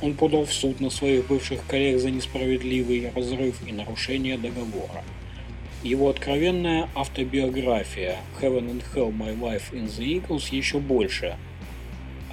Он 0.00 0.14
подал 0.14 0.46
в 0.46 0.52
суд 0.52 0.80
на 0.80 0.90
своих 0.90 1.26
бывших 1.26 1.66
коллег 1.66 2.00
за 2.00 2.10
несправедливый 2.10 3.10
разрыв 3.14 3.56
и 3.66 3.72
нарушение 3.72 4.38
договора. 4.38 5.04
Его 5.82 6.08
откровенная 6.08 6.88
автобиография 6.94 8.16
Heaven 8.40 8.70
and 8.70 8.84
Hell 8.94 9.12
My 9.12 9.38
Life 9.38 9.72
in 9.72 9.86
the 9.86 10.22
Eagles 10.22 10.54
еще 10.54 10.78
больше 10.78 11.36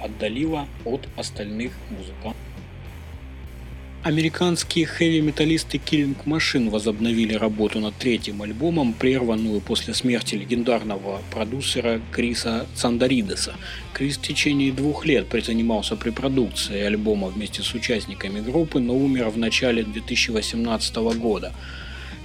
отдалила 0.00 0.66
от 0.84 1.08
остальных 1.16 1.72
музыкантов. 1.90 2.45
Американские 4.06 4.86
хэви-металлисты 4.86 5.78
Killing 5.78 6.14
Machine 6.26 6.70
возобновили 6.70 7.34
работу 7.34 7.80
над 7.80 7.96
третьим 7.96 8.40
альбомом, 8.40 8.92
прерванную 8.92 9.60
после 9.60 9.94
смерти 9.94 10.36
легендарного 10.36 11.22
продюсера 11.32 12.00
Криса 12.12 12.68
Цандаридеса. 12.76 13.56
Крис 13.92 14.16
в 14.16 14.22
течение 14.22 14.70
двух 14.70 15.06
лет 15.06 15.26
призанимался 15.26 15.96
при 15.96 16.10
продукции 16.10 16.82
альбома 16.82 17.26
вместе 17.26 17.62
с 17.62 17.74
участниками 17.74 18.38
группы, 18.38 18.78
но 18.78 18.94
умер 18.96 19.30
в 19.30 19.38
начале 19.38 19.82
2018 19.82 20.96
года 21.18 21.52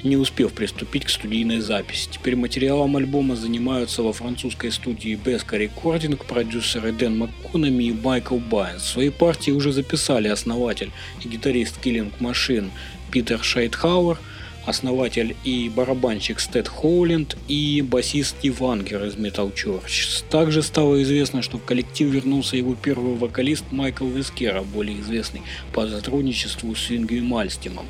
не 0.03 0.17
успев 0.17 0.53
приступить 0.53 1.05
к 1.05 1.09
студийной 1.09 1.59
записи. 1.59 2.09
Теперь 2.11 2.35
материалом 2.35 2.97
альбома 2.97 3.35
занимаются 3.35 4.03
во 4.03 4.13
французской 4.13 4.71
студии 4.71 5.19
Besca 5.23 5.59
Recording 5.59 6.19
продюсеры 6.25 6.91
Дэн 6.91 7.17
МакКонами 7.17 7.85
и 7.85 7.91
Майкл 7.91 8.37
Байнс. 8.37 8.83
Свои 8.83 9.09
партии 9.09 9.51
уже 9.51 9.71
записали 9.71 10.27
основатель 10.27 10.91
и 11.23 11.27
гитарист 11.27 11.77
Killing 11.83 12.11
Machine 12.19 12.69
Питер 13.11 13.43
Шайтхауэр, 13.43 14.17
основатель 14.65 15.35
и 15.43 15.69
барабанщик 15.69 16.39
Стэд 16.39 16.67
Хоуленд 16.67 17.35
и 17.47 17.81
басист 17.81 18.37
Стив 18.37 18.61
Ангер 18.61 19.03
из 19.05 19.15
Metal 19.15 19.53
Church. 19.53 20.23
Также 20.29 20.61
стало 20.61 21.01
известно, 21.03 21.41
что 21.41 21.57
в 21.57 21.65
коллектив 21.65 22.09
вернулся 22.09 22.57
его 22.57 22.75
первый 22.75 23.15
вокалист 23.15 23.65
Майкл 23.71 24.07
Вискера, 24.07 24.61
более 24.61 24.99
известный 24.99 25.41
по 25.73 25.87
сотрудничеству 25.87 26.75
с 26.75 26.91
Ингви 26.91 27.21
Мальстимом. 27.21 27.87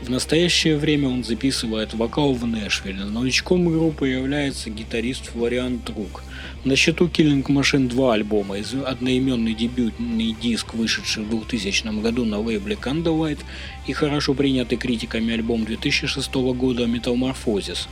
В 0.00 0.08
настоящее 0.08 0.78
время 0.78 1.08
он 1.08 1.24
записывает 1.24 1.92
вокал 1.92 2.32
в 2.32 2.46
Нэшвилле. 2.46 3.04
Новичком 3.04 3.68
группы 3.68 4.08
является 4.08 4.70
гитарист 4.70 5.26
Флориан 5.26 5.78
Трук. 5.78 6.22
На 6.64 6.74
счету 6.74 7.06
Killing 7.06 7.44
Machine 7.44 7.86
два 7.86 8.14
альбома, 8.14 8.58
из 8.58 8.72
одноименный 8.72 9.52
дебютный 9.52 10.34
диск, 10.40 10.72
вышедший 10.72 11.24
в 11.24 11.30
2000 11.30 12.00
году 12.00 12.24
на 12.24 12.38
лейбле 12.38 12.76
Candlelight 12.76 13.40
и 13.86 13.92
хорошо 13.92 14.32
принятый 14.32 14.78
критиками 14.78 15.34
альбом 15.34 15.66
2006 15.66 16.34
года 16.34 16.84
Metamorphosis. 16.84 17.86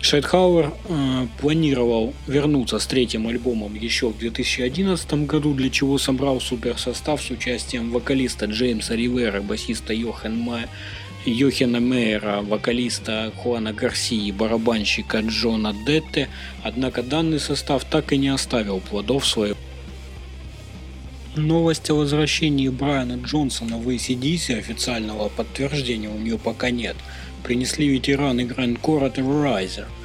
Шайтхауэр 0.00 0.72
э, 0.88 1.26
планировал 1.40 2.14
вернуться 2.28 2.78
с 2.78 2.86
третьим 2.86 3.26
альбомом 3.26 3.74
еще 3.74 4.10
в 4.10 4.18
2011 4.18 5.26
году, 5.26 5.54
для 5.54 5.70
чего 5.70 5.98
собрал 5.98 6.40
суперсостав 6.40 7.20
с 7.20 7.30
участием 7.30 7.90
вокалиста 7.90 8.46
Джеймса 8.46 8.94
Ривера, 8.94 9.40
басиста 9.40 9.92
Йохан 9.92 10.38
Майя, 10.38 10.68
Йохена 11.26 11.80
Мейера, 11.80 12.40
вокалиста 12.42 13.32
Хуана 13.36 13.72
Гарсии, 13.72 14.30
барабанщика 14.30 15.20
Джона 15.20 15.74
Детте, 15.86 16.28
однако 16.62 17.02
данный 17.02 17.40
состав 17.40 17.84
так 17.84 18.12
и 18.12 18.16
не 18.16 18.28
оставил 18.28 18.80
плодов 18.80 19.26
своего. 19.26 19.58
Новость 21.34 21.90
о 21.90 21.94
возвращении 21.94 22.68
Брайана 22.68 23.20
Джонсона 23.22 23.76
в 23.76 23.88
ACDC 23.88 24.58
официального 24.58 25.28
подтверждения 25.28 26.08
у 26.08 26.18
нее 26.18 26.38
пока 26.38 26.70
нет. 26.70 26.96
Принесли 27.42 27.88
ветераны 27.88 28.44
Грандкора 28.44 29.08
Terrorizer– 29.08 29.86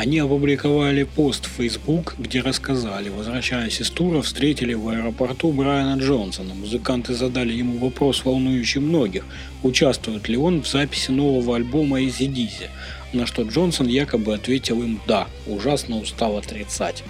они 0.00 0.18
опубликовали 0.18 1.02
пост 1.02 1.44
в 1.44 1.50
Facebook, 1.58 2.14
где 2.18 2.40
рассказали, 2.40 3.10
возвращаясь 3.10 3.82
из 3.82 3.90
тура, 3.90 4.22
встретили 4.22 4.72
в 4.72 4.88
аэропорту 4.88 5.52
Брайана 5.52 6.00
Джонсона. 6.00 6.54
Музыканты 6.54 7.12
задали 7.12 7.52
ему 7.52 7.76
вопрос, 7.76 8.24
волнующий 8.24 8.80
многих, 8.80 9.26
участвует 9.62 10.26
ли 10.26 10.38
он 10.38 10.62
в 10.62 10.66
записи 10.66 11.10
нового 11.10 11.56
альбома 11.56 12.00
из 12.00 12.18
Эдизи, 12.18 12.70
на 13.12 13.26
что 13.26 13.42
Джонсон 13.42 13.88
якобы 13.88 14.32
ответил 14.32 14.82
им 14.82 15.00
«да», 15.06 15.26
ужасно 15.46 15.98
устал 15.98 16.38
отрицать. 16.38 17.04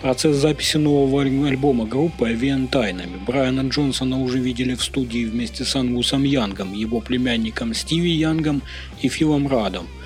Процесс 0.00 0.36
записи 0.36 0.78
нового 0.78 1.20
альбома 1.20 1.84
группы 1.84 2.26
овеян 2.26 2.68
тайнами. 2.68 3.18
Брайана 3.26 3.68
Джонсона 3.68 4.18
уже 4.18 4.38
видели 4.38 4.74
в 4.74 4.82
студии 4.82 5.26
вместе 5.26 5.66
с 5.66 5.76
Ангусом 5.76 6.24
Янгом, 6.24 6.72
его 6.72 7.02
племянником 7.02 7.74
Стиви 7.74 8.12
Янгом 8.12 8.62
и 9.02 9.10
Филом 9.10 9.46
Радом– 9.46 9.86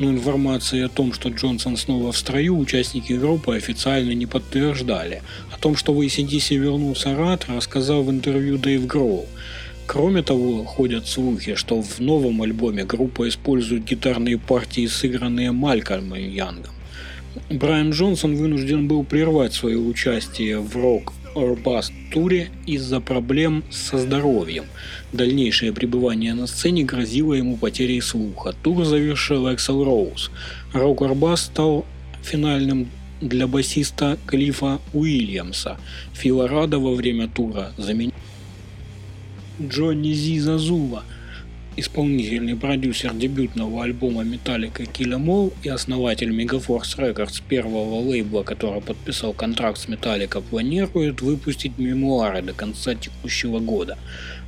но 0.00 0.10
информации 0.10 0.82
о 0.82 0.88
том, 0.88 1.12
что 1.12 1.28
Джонсон 1.28 1.76
снова 1.76 2.10
в 2.10 2.16
строю, 2.16 2.58
участники 2.58 3.12
группы 3.12 3.54
официально 3.54 4.12
не 4.12 4.26
подтверждали. 4.26 5.22
О 5.52 5.58
том, 5.58 5.76
что 5.76 5.92
в 5.92 6.00
ACDC 6.00 6.56
вернулся 6.56 7.14
Рад, 7.14 7.44
рассказал 7.48 8.02
в 8.02 8.10
интервью 8.10 8.56
Дэйв 8.56 8.86
Гроул. 8.86 9.28
Кроме 9.86 10.22
того, 10.22 10.64
ходят 10.64 11.06
слухи, 11.06 11.54
что 11.54 11.82
в 11.82 12.00
новом 12.00 12.40
альбоме 12.40 12.84
группа 12.84 13.28
использует 13.28 13.84
гитарные 13.84 14.38
партии, 14.38 14.86
сыгранные 14.86 15.52
Малькольмом 15.52 16.18
Янгом. 16.18 16.72
Брайан 17.50 17.90
Джонсон 17.90 18.36
вынужден 18.36 18.88
был 18.88 19.04
прервать 19.04 19.52
свое 19.52 19.76
участие 19.76 20.60
в 20.60 20.74
рок 20.76 21.12
Орбас 21.34 21.92
туре 22.12 22.50
из-за 22.66 23.00
проблем 23.00 23.64
со 23.70 23.98
здоровьем. 23.98 24.64
Дальнейшее 25.12 25.72
пребывание 25.72 26.34
на 26.34 26.46
сцене 26.46 26.84
грозило 26.84 27.34
ему 27.34 27.56
потерей 27.56 28.00
слуха. 28.00 28.54
Тур 28.62 28.84
завершил 28.84 29.52
Эксел 29.52 29.84
Роуз. 29.84 30.30
Рок 30.72 31.02
Орбас 31.02 31.42
стал 31.42 31.84
финальным 32.22 32.88
для 33.20 33.46
басиста 33.46 34.18
Клифа 34.26 34.80
Уильямса. 34.92 35.78
Фила 36.14 36.48
Рада 36.48 36.78
во 36.78 36.94
время 36.94 37.28
тура 37.28 37.72
заменил 37.76 38.12
Джонни 39.60 40.12
Зи 40.12 40.38
Зазула, 40.38 41.04
исполнительный 41.76 42.56
продюсер 42.56 43.12
дебютного 43.14 43.84
альбома 43.84 44.22
Metallica 44.22 44.86
Kill 44.90 45.16
Em 45.16 45.26
All 45.26 45.52
и 45.62 45.68
основатель 45.68 46.30
Megaforce 46.30 46.96
Records 46.98 47.42
первого 47.48 48.00
лейбла, 48.00 48.42
который 48.42 48.80
подписал 48.80 49.32
контракт 49.32 49.78
с 49.78 49.86
Metallica, 49.86 50.42
планирует 50.42 51.22
выпустить 51.22 51.78
мемуары 51.78 52.42
до 52.42 52.52
конца 52.52 52.94
текущего 52.94 53.60
года. 53.60 53.96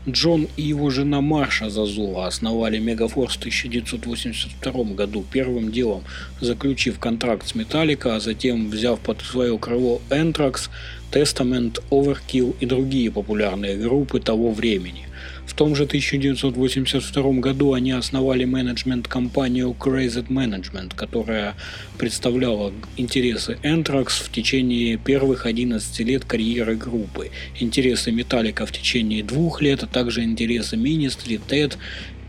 Джон 0.09 0.49
и 0.57 0.63
его 0.63 0.91
жена 0.91 1.21
Марша 1.21 1.71
Зазула 1.71 2.27
основали 2.27 2.79
Мегафорс 2.79 3.37
в 3.37 3.39
1982 3.39 4.85
году, 4.95 5.25
первым 5.31 5.71
делом 5.71 6.03
заключив 6.41 6.99
контракт 6.99 7.47
с 7.47 7.55
Metallica, 7.55 8.17
а 8.17 8.21
затем 8.21 8.69
взяв 8.69 8.99
под 8.99 9.21
свое 9.23 9.57
крыло 9.59 10.01
Anthrax, 10.11 10.71
Testament, 11.13 11.81
Overkill 11.91 12.57
и 12.59 12.67
другие 12.67 13.13
популярные 13.13 13.77
группы 13.77 14.19
того 14.19 14.51
времени. 14.51 15.07
В 15.47 15.55
том 15.55 15.75
же 15.75 15.85
1982 15.85 17.33
году 17.41 17.73
они 17.75 17.93
основали 17.93 18.45
менеджмент-компанию 18.45 19.77
Crazed 19.79 20.29
Management, 20.29 20.95
которая 20.97 21.57
представляла 21.99 22.73
интересы 22.97 23.59
Anthrax 23.63 24.25
в 24.25 24.31
течение 24.31 24.97
первых 24.97 25.47
11 25.47 26.01
лет 26.01 26.25
карьеры 26.25 26.77
группы, 26.77 27.31
интересы 27.59 28.13
Металлика 28.13 28.67
в 28.67 28.73
течение 28.73 29.23
двух 29.23 29.61
лет, 29.61 29.83
а 29.83 29.87
также 29.87 30.23
интересы 30.23 30.77
Ministry, 30.77 31.41
TED 31.47 31.77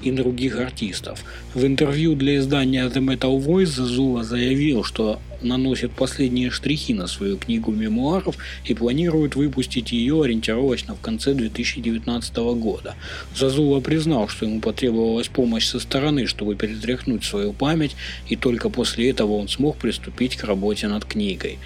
и 0.03 0.11
других 0.11 0.59
артистов. 0.59 1.23
В 1.53 1.65
интервью 1.65 2.15
для 2.15 2.37
издания 2.37 2.85
The 2.85 3.03
Metal 3.03 3.39
Voice 3.39 3.65
Зазула 3.65 4.23
заявил, 4.23 4.83
что 4.83 5.19
наносит 5.41 5.91
последние 5.91 6.49
штрихи 6.49 6.93
на 6.93 7.07
свою 7.07 7.37
книгу 7.37 7.71
мемуаров 7.71 8.37
и 8.65 8.73
планирует 8.73 9.35
выпустить 9.35 9.91
ее 9.91 10.23
ориентировочно 10.23 10.95
в 10.95 11.01
конце 11.01 11.33
2019 11.33 12.35
года. 12.55 12.95
Зазула 13.35 13.79
признал, 13.79 14.27
что 14.27 14.45
ему 14.45 14.61
потребовалась 14.61 15.27
помощь 15.27 15.67
со 15.67 15.79
стороны, 15.79 16.27
чтобы 16.27 16.55
перетряхнуть 16.55 17.23
свою 17.23 17.53
память, 17.53 17.95
и 18.27 18.35
только 18.35 18.69
после 18.69 19.09
этого 19.09 19.33
он 19.33 19.47
смог 19.47 19.77
приступить 19.77 20.35
к 20.35 20.43
работе 20.43 20.87
над 20.87 21.05
книгой. 21.05 21.59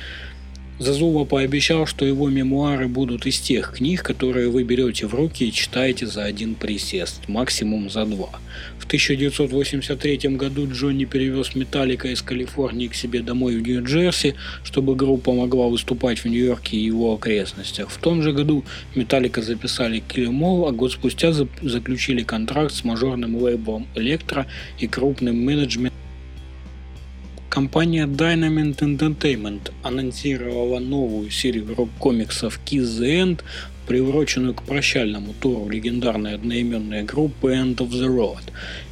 Зазула 0.79 1.25
пообещал, 1.25 1.88
что 1.88 2.05
его 2.05 2.29
мемуары 2.29 2.88
будут 2.88 3.25
из 3.25 3.39
тех 3.39 3.74
книг, 3.74 4.03
которые 4.03 4.50
вы 4.50 4.63
берете 4.63 5.07
в 5.07 5.15
руки 5.15 5.48
и 5.48 5.51
читаете 5.51 6.05
за 6.05 6.24
один 6.24 6.53
присест, 6.53 7.27
максимум 7.27 7.89
за 7.89 8.05
два. 8.05 8.29
В 8.77 8.86
1983 8.86 10.36
году 10.36 10.69
Джонни 10.72 11.05
перевез 11.05 11.55
Металлика 11.55 12.10
из 12.10 12.22
Калифорнии 12.22 12.88
к 12.88 12.93
себе 12.93 13.22
домой 13.22 13.57
в 13.57 13.67
Нью-Джерси, 13.67 14.36
чтобы 14.63 14.96
группа 14.96 15.34
могла 15.34 15.67
выступать 15.67 16.19
в 16.19 16.25
Нью-Йорке 16.25 16.77
и 16.77 16.86
его 16.86 17.15
окрестностях. 17.15 17.89
В 17.89 17.98
том 17.98 18.22
же 18.22 18.31
году 18.31 18.63
Металлика 18.93 19.41
записали 19.41 20.03
Kill 20.07 20.27
а 20.67 20.72
год 20.72 20.91
спустя 20.91 21.34
заключили 21.34 22.22
контракт 22.22 22.74
с 22.74 22.84
мажорным 22.84 23.36
лейблом 23.36 23.88
Электро 23.96 24.46
и 24.79 24.88
крупным 24.88 25.43
менеджментом 25.43 26.06
Компания 27.57 28.05
Dynamite 28.05 28.81
Entertainment 28.81 29.71
анонсировала 29.81 30.77
новую 30.77 31.31
серию 31.31 31.73
рок-комиксов 31.75 32.59
Kiss 32.63 33.01
the 33.01 33.23
End, 33.23 33.39
приуроченную 33.88 34.53
к 34.53 34.63
прощальному 34.63 35.33
туру 35.40 35.70
легендарной 35.70 36.35
одноименной 36.35 37.03
группы 37.03 37.53
End 37.53 37.77
of 37.77 37.90
the 37.90 38.07
Road. 38.07 38.44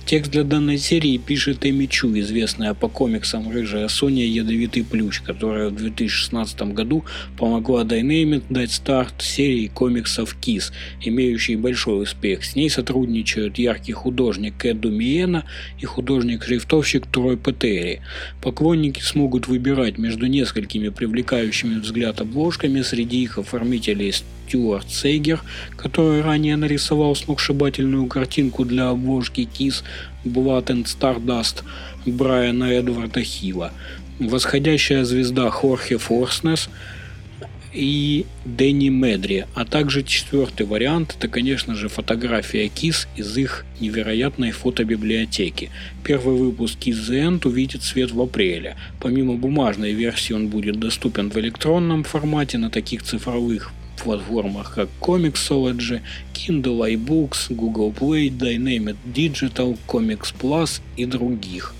Текст 0.06 0.32
для 0.34 0.44
данной 0.44 0.78
серии 0.78 1.18
пишет 1.18 1.66
Эми 1.66 1.88
Чу, 1.88 2.16
известная 2.20 2.76
по 2.76 2.88
комиксам 2.88 3.50
«Рыжая 3.50 3.88
Соня» 3.88 4.24
«Ядовитый 4.24 4.84
плющ», 4.84 5.20
которая 5.20 5.70
в 5.70 5.76
2016 5.76 6.74
году 6.74 7.04
помогла 7.40 7.84
Dynamite 7.84 8.44
дать 8.52 8.72
старт 8.72 9.24
серии 9.24 9.66
комиксов 9.66 10.36
«Кис», 10.40 10.72
имеющей 11.02 11.56
большой 11.56 12.04
успех. 12.04 12.46
С 12.46 12.56
ней 12.56 12.70
сотрудничают 12.70 13.58
яркий 13.58 13.94
художник 13.94 14.64
Эду 14.64 14.92
Миена 14.92 15.46
и 15.80 15.86
художник-шрифтовщик 15.86 17.08
Трой 17.08 17.36
Петери. 17.36 18.02
Поклонники 18.44 19.02
смогут 19.02 19.48
выбирать 19.48 19.98
между 19.98 20.28
несколькими 20.28 20.90
привлекающими 20.90 21.80
взгляд 21.80 22.22
обложками, 22.22 22.84
среди 22.84 23.24
их 23.24 23.40
оформителей 23.40 24.14
Стюарт 24.46 24.92
Сейгер, 24.92 25.42
который 25.76 26.22
ранее 26.22 26.56
нарисовал 26.56 27.16
сногсшибательную 27.16 28.06
картинку 28.08 28.64
для 28.64 28.90
обложки 28.90 29.46
Кис 29.46 29.84
Blood 30.24 30.68
and 30.68 30.86
Stardust 30.86 31.64
Брайана 32.06 32.66
Эдварда 32.66 33.24
Хилла, 33.24 33.72
восходящая 34.20 35.04
звезда 35.04 35.50
Хорхе 35.50 35.98
Форснес 35.98 36.70
и 37.74 38.26
Дэнни 38.46 38.90
Медри, 38.90 39.46
а 39.54 39.66
также 39.66 40.04
четвертый 40.04 40.66
вариант– 40.66 41.16
это, 41.18 41.28
конечно 41.28 41.76
же, 41.76 41.90
фотография 41.90 42.70
Кис 42.70 43.08
из 43.18 43.36
их 43.38 43.66
невероятной 43.82 44.52
фотобиблиотеки. 44.52 45.72
Первый 46.04 46.38
выпуск 46.38 46.78
Kiss 46.80 47.10
The 47.10 47.28
End 47.28 47.48
увидит 47.48 47.84
свет 47.84 48.12
в 48.12 48.22
апреле. 48.22 48.78
Помимо 49.02 49.34
бумажной 49.34 49.92
версии 49.92 50.32
он 50.32 50.48
будет 50.48 50.80
доступен 50.80 51.30
в 51.30 51.38
электронном 51.38 52.06
формате 52.06 52.58
на 52.58 52.70
таких 52.70 53.04
цифровых 53.04 53.74
платформах, 54.04 54.76
как 54.76 54.90
Comixology, 55.02 56.02
Kindle 56.34 56.96
iBooks, 56.96 57.50
Google 57.50 57.94
Play, 57.94 58.30
Dynamic 58.30 58.96
Digital, 59.14 59.78
Comics 59.88 60.34
Plus 60.40 60.82
и 60.98 61.06
других. 61.06 61.74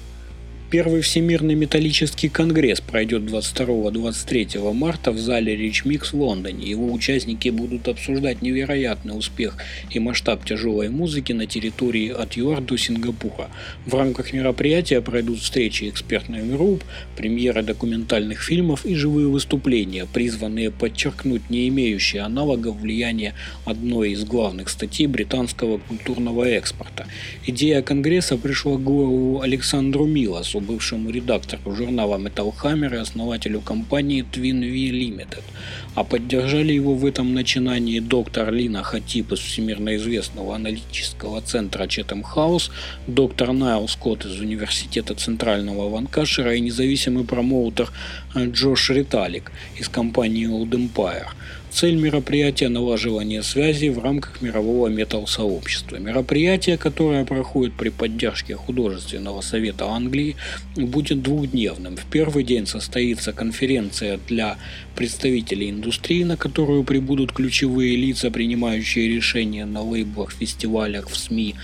Первый 0.72 1.02
Всемирный 1.02 1.54
металлический 1.54 2.28
конгресс 2.28 2.82
пройдет 2.82 3.22
22-23 3.22 4.74
марта 4.74 5.12
в 5.12 5.20
зале 5.20 5.56
Rich 5.56 5.84
в 6.12 6.14
Лондоне. 6.16 6.68
Его 6.68 6.92
участники 6.92 7.50
будут 7.50 7.88
обсуждать 7.88 8.42
невероятный 8.42 9.16
успех 9.16 9.58
и 9.92 10.00
масштаб 10.00 10.44
тяжелой 10.44 10.90
музыки 10.90 11.34
на 11.34 11.46
территории 11.46 12.10
от 12.10 12.36
ЮАР 12.36 12.62
до 12.62 12.78
Сингапура. 12.78 13.52
В 13.86 13.94
рамках 13.94 14.34
мероприятия 14.34 15.02
пройдут 15.02 15.40
встречи 15.40 15.88
экспертных 15.88 16.50
групп, 16.52 16.84
премьеры 17.16 17.62
документальных 17.62 18.42
фильмов 18.42 18.88
и 18.88 18.96
живые 18.96 19.28
выступления, 19.28 20.08
призванные 20.12 20.72
подчеркнуть 20.72 21.48
не 21.52 21.68
имеющие 21.68 22.24
аналогов 22.24 22.78
влияние 22.78 23.36
одной 23.66 24.14
из 24.14 24.24
главных 24.24 24.70
статей 24.70 25.06
британского 25.06 25.78
культурного 25.78 26.46
экспорта. 26.46 27.06
Идея 27.46 27.84
конгресса 27.84 28.36
пришла 28.36 28.78
к 28.78 28.84
голову 28.84 29.42
Александру 29.42 30.08
Милосу, 30.08 30.55
Джонсу, 30.56 30.60
бывшему 30.60 31.10
редактору 31.10 31.76
журнала 31.76 32.18
Metal 32.18 32.54
Hammer 32.64 32.94
и 32.96 33.00
основателю 33.00 33.62
компании 33.62 34.24
Twin 34.24 34.62
V 34.62 34.92
Limited, 34.92 35.44
а 35.96 36.04
поддержали 36.04 36.74
его 36.74 36.96
в 36.96 37.06
этом 37.06 37.34
начинании 37.34 38.00
доктор 38.00 38.52
Лина 38.52 38.84
Хатип 38.84 39.32
из 39.32 39.40
всемирно 39.40 39.96
известного 39.96 40.56
аналитического 40.56 41.42
центра 41.42 41.86
Chatham 41.86 42.24
House, 42.36 42.72
доктор 43.08 43.54
Найл 43.54 43.88
Скотт 43.88 44.26
из 44.26 44.40
Университета 44.40 45.16
Центрального 45.16 45.90
Ванкашера 45.90 46.56
и 46.56 46.62
независимый 46.62 47.24
промоутер 47.24 47.92
Джош 48.36 48.90
Риталик 48.90 49.52
из 49.80 49.90
компании 49.90 50.48
Old 50.48 50.72
Empire– 50.72 51.28
Цель 51.76 51.98
мероприятия– 51.98 52.70
налаживание 52.70 53.44
связей 53.44 53.90
в 53.90 54.00
рамках 54.00 54.42
мирового 54.42 54.88
метал-сообщества. 54.88 55.98
Мероприятие, 55.98 56.78
которое 56.78 57.26
проходит 57.26 57.74
при 57.74 57.90
поддержке 57.90 58.56
художественного 58.56 59.42
совета 59.42 59.88
Англии, 59.88 60.38
будет 60.78 61.22
двухдневным. 61.22 61.98
В 61.98 62.06
первый 62.06 62.46
день 62.46 62.66
состоится 62.66 63.34
конференция 63.34 64.22
для 64.26 64.58
представителей 64.96 65.70
индустрии, 65.70 66.24
на 66.24 66.38
которую 66.38 66.86
прибудут 66.86 67.34
ключевые 67.34 67.98
лица, 67.98 68.32
принимающие 68.32 69.10
решения 69.10 69.66
на 69.66 69.82
лейблах, 69.82 70.32
фестивалях, 70.32 71.10
в 71.10 71.18
СМИ, 71.18 71.56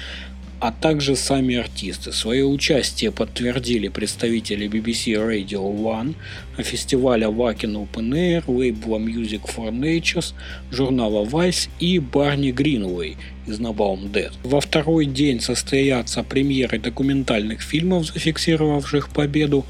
а 0.62 0.72
также 0.72 1.16
сами 1.16 1.56
артисты. 1.56 2.14
Свое 2.14 2.46
участие 2.46 3.12
подтвердили 3.12 3.88
представители 3.88 4.70
BBC 4.70 5.14
Radio 5.16 5.76
One, 5.76 6.14
фестиваля 6.60 7.28
Wacken 7.30 7.88
Open 7.88 8.12
Air, 8.12 8.44
лейбла 8.46 9.00
Music 9.00 9.42
for 9.44 9.72
Natures, 9.72 10.34
журнала 10.72 11.26
Vice 11.26 11.68
и 11.80 11.98
Барни 11.98 12.52
Гринвей 12.52 13.18
из 13.48 13.60
Nabaum 13.60 14.12
Dead. 14.12 14.32
Во 14.44 14.62
второй 14.62 15.08
день 15.08 15.42
состоятся 15.42 16.22
премьеры 16.22 16.78
документальных 16.78 17.62
фильмов, 17.62 18.06
зафиксировавших 18.06 19.10
победу 19.10 19.66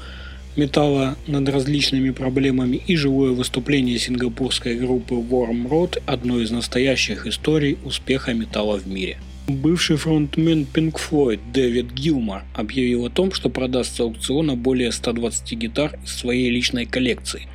металла 0.56 1.16
над 1.26 1.48
различными 1.48 2.10
проблемами 2.10 2.82
и 2.86 2.96
живое 2.96 3.30
выступление 3.30 3.98
сингапурской 3.98 4.74
группы 4.74 5.14
Warm 5.14 5.70
Road– 5.70 6.02
одной 6.06 6.42
из 6.42 6.50
настоящих 6.50 7.26
историй 7.26 7.78
успеха 7.82 8.34
металла 8.34 8.76
в 8.76 8.86
мире. 8.86 9.16
Бывший 9.48 9.96
фронтмен 9.96 10.68
Pink 10.72 11.00
Floyd 11.00 11.40
Дэвид 11.52 11.92
Гилмор 11.92 12.44
объявил 12.54 13.06
о 13.06 13.10
том, 13.10 13.32
что 13.32 13.50
продаст 13.50 13.96
с 13.96 14.00
аукциона 14.00 14.54
более 14.54 14.92
120 14.92 15.52
гитар 15.54 15.98
из 16.04 16.16
своей 16.16 16.48
личной 16.48 16.86
коллекции. 16.86 17.48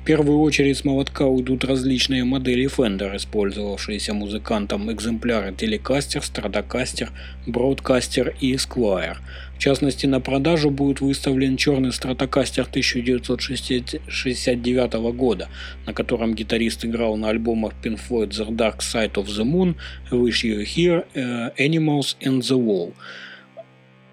В 0.00 0.04
первую 0.04 0.38
очередь 0.38 0.76
с 0.76 0.84
молотка 0.84 1.26
уйдут 1.26 1.64
различные 1.64 2.22
модели 2.22 2.66
Fender, 2.66 3.16
использовавшиеся 3.16 4.14
музыкантом 4.14 4.92
экземпляры 4.92 5.50
Telecaster, 5.50 6.20
Stratocaster, 6.20 7.08
Broadcaster 7.48 8.32
и 8.40 8.54
Esquire. 8.54 9.16
Частности, 9.64 10.04
на 10.04 10.20
продажу 10.20 10.68
будет 10.68 11.00
выставлен 11.00 11.56
черный 11.56 11.88
Stratocaster 11.88 12.66
1969 12.68 14.92
года, 15.16 15.48
на 15.86 15.94
котором 15.94 16.34
гитарист 16.34 16.84
играл 16.84 17.16
на 17.16 17.30
альбомах 17.30 17.72
Pink 17.82 17.98
Floyd 18.06 18.28
The 18.28 18.50
Dark 18.50 18.80
Side 18.80 19.14
of 19.14 19.24
the 19.24 19.42
Moon, 19.42 19.76
Wish 20.10 20.44
You 20.44 20.64
Here, 20.64 21.06
Animals 21.56 22.14
and 22.20 22.40
the 22.40 22.62
Wall. 22.62 22.92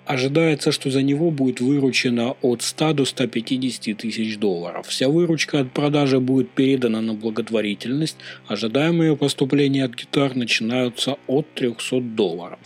Ожидается, 0.06 0.72
что 0.72 0.90
за 0.90 1.02
него 1.02 1.32
будет 1.32 1.60
выручено 1.60 2.38
от 2.42 2.62
100 2.62 2.94
до 2.94 3.06
150 3.06 3.98
тысяч 3.98 4.38
долларов. 4.38 4.88
Вся 4.88 5.10
выручка 5.10 5.60
от 5.60 5.74
продажи 5.74 6.22
будет 6.22 6.50
передана 6.52 7.02
на 7.02 7.14
благотворительность. 7.14 8.16
Ожидаемые 8.48 9.18
поступления 9.18 9.84
от 9.84 9.96
гитар 9.96 10.34
начинаются 10.36 11.18
от 11.28 11.54
300 11.56 12.00
долларов. 12.02 12.60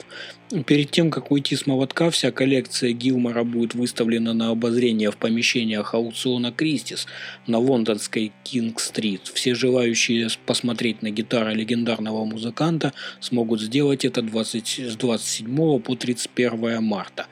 Перед 0.68 0.92
тем, 0.92 1.10
как 1.10 1.32
уйти 1.32 1.56
с 1.56 1.66
молотка, 1.66 2.12
вся 2.12 2.32
коллекция 2.32 2.92
Гилмора 2.92 3.44
будет 3.44 3.74
выставлена 3.74 4.34
на 4.34 4.50
обозрение 4.52 5.10
в 5.10 5.18
помещениях 5.18 5.96
аукциона 5.96 6.52
Кристис 6.52 7.08
на 7.48 7.58
лондонской 7.58 8.32
Кинг-стрит. 8.44 9.28
Все 9.34 9.56
желающие 9.56 10.30
посмотреть 10.46 11.02
на 11.02 11.10
гитары 11.10 11.56
легендарного 11.56 12.26
музыканта 12.26 12.94
смогут 13.20 13.60
сделать 13.60 14.06
это 14.06 14.22
20, 14.22 14.92
с 14.92 14.96
27 14.96 15.80
по 15.80 15.96
31 15.96 16.84
марта. 16.84 17.26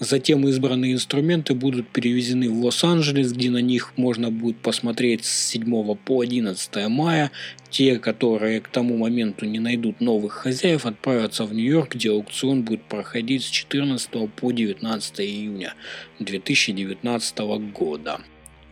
Затем 0.00 0.46
избранные 0.48 0.94
инструменты 0.94 1.54
будут 1.54 1.88
перевезены 1.88 2.50
в 2.50 2.64
Лос-Анджелес, 2.64 3.32
где 3.32 3.50
на 3.50 3.58
них 3.58 3.92
можно 3.96 4.30
будет 4.30 4.56
посмотреть 4.56 5.24
с 5.24 5.48
7 5.50 5.94
по 5.94 6.20
11 6.20 6.88
мая. 6.88 7.30
Те, 7.70 7.98
которые 7.98 8.60
к 8.60 8.68
тому 8.68 8.96
моменту 8.96 9.46
не 9.46 9.60
найдут 9.60 10.00
новых 10.00 10.32
хозяев, 10.32 10.86
отправятся 10.86 11.44
в 11.44 11.54
Нью-Йорк, 11.54 11.94
где 11.94 12.10
аукцион 12.10 12.62
будет 12.62 12.82
проходить 12.82 13.44
с 13.44 13.48
14 13.48 14.10
по 14.34 14.50
19 14.50 15.20
июня 15.20 15.74
2019 16.18 17.38
года. 17.72 18.20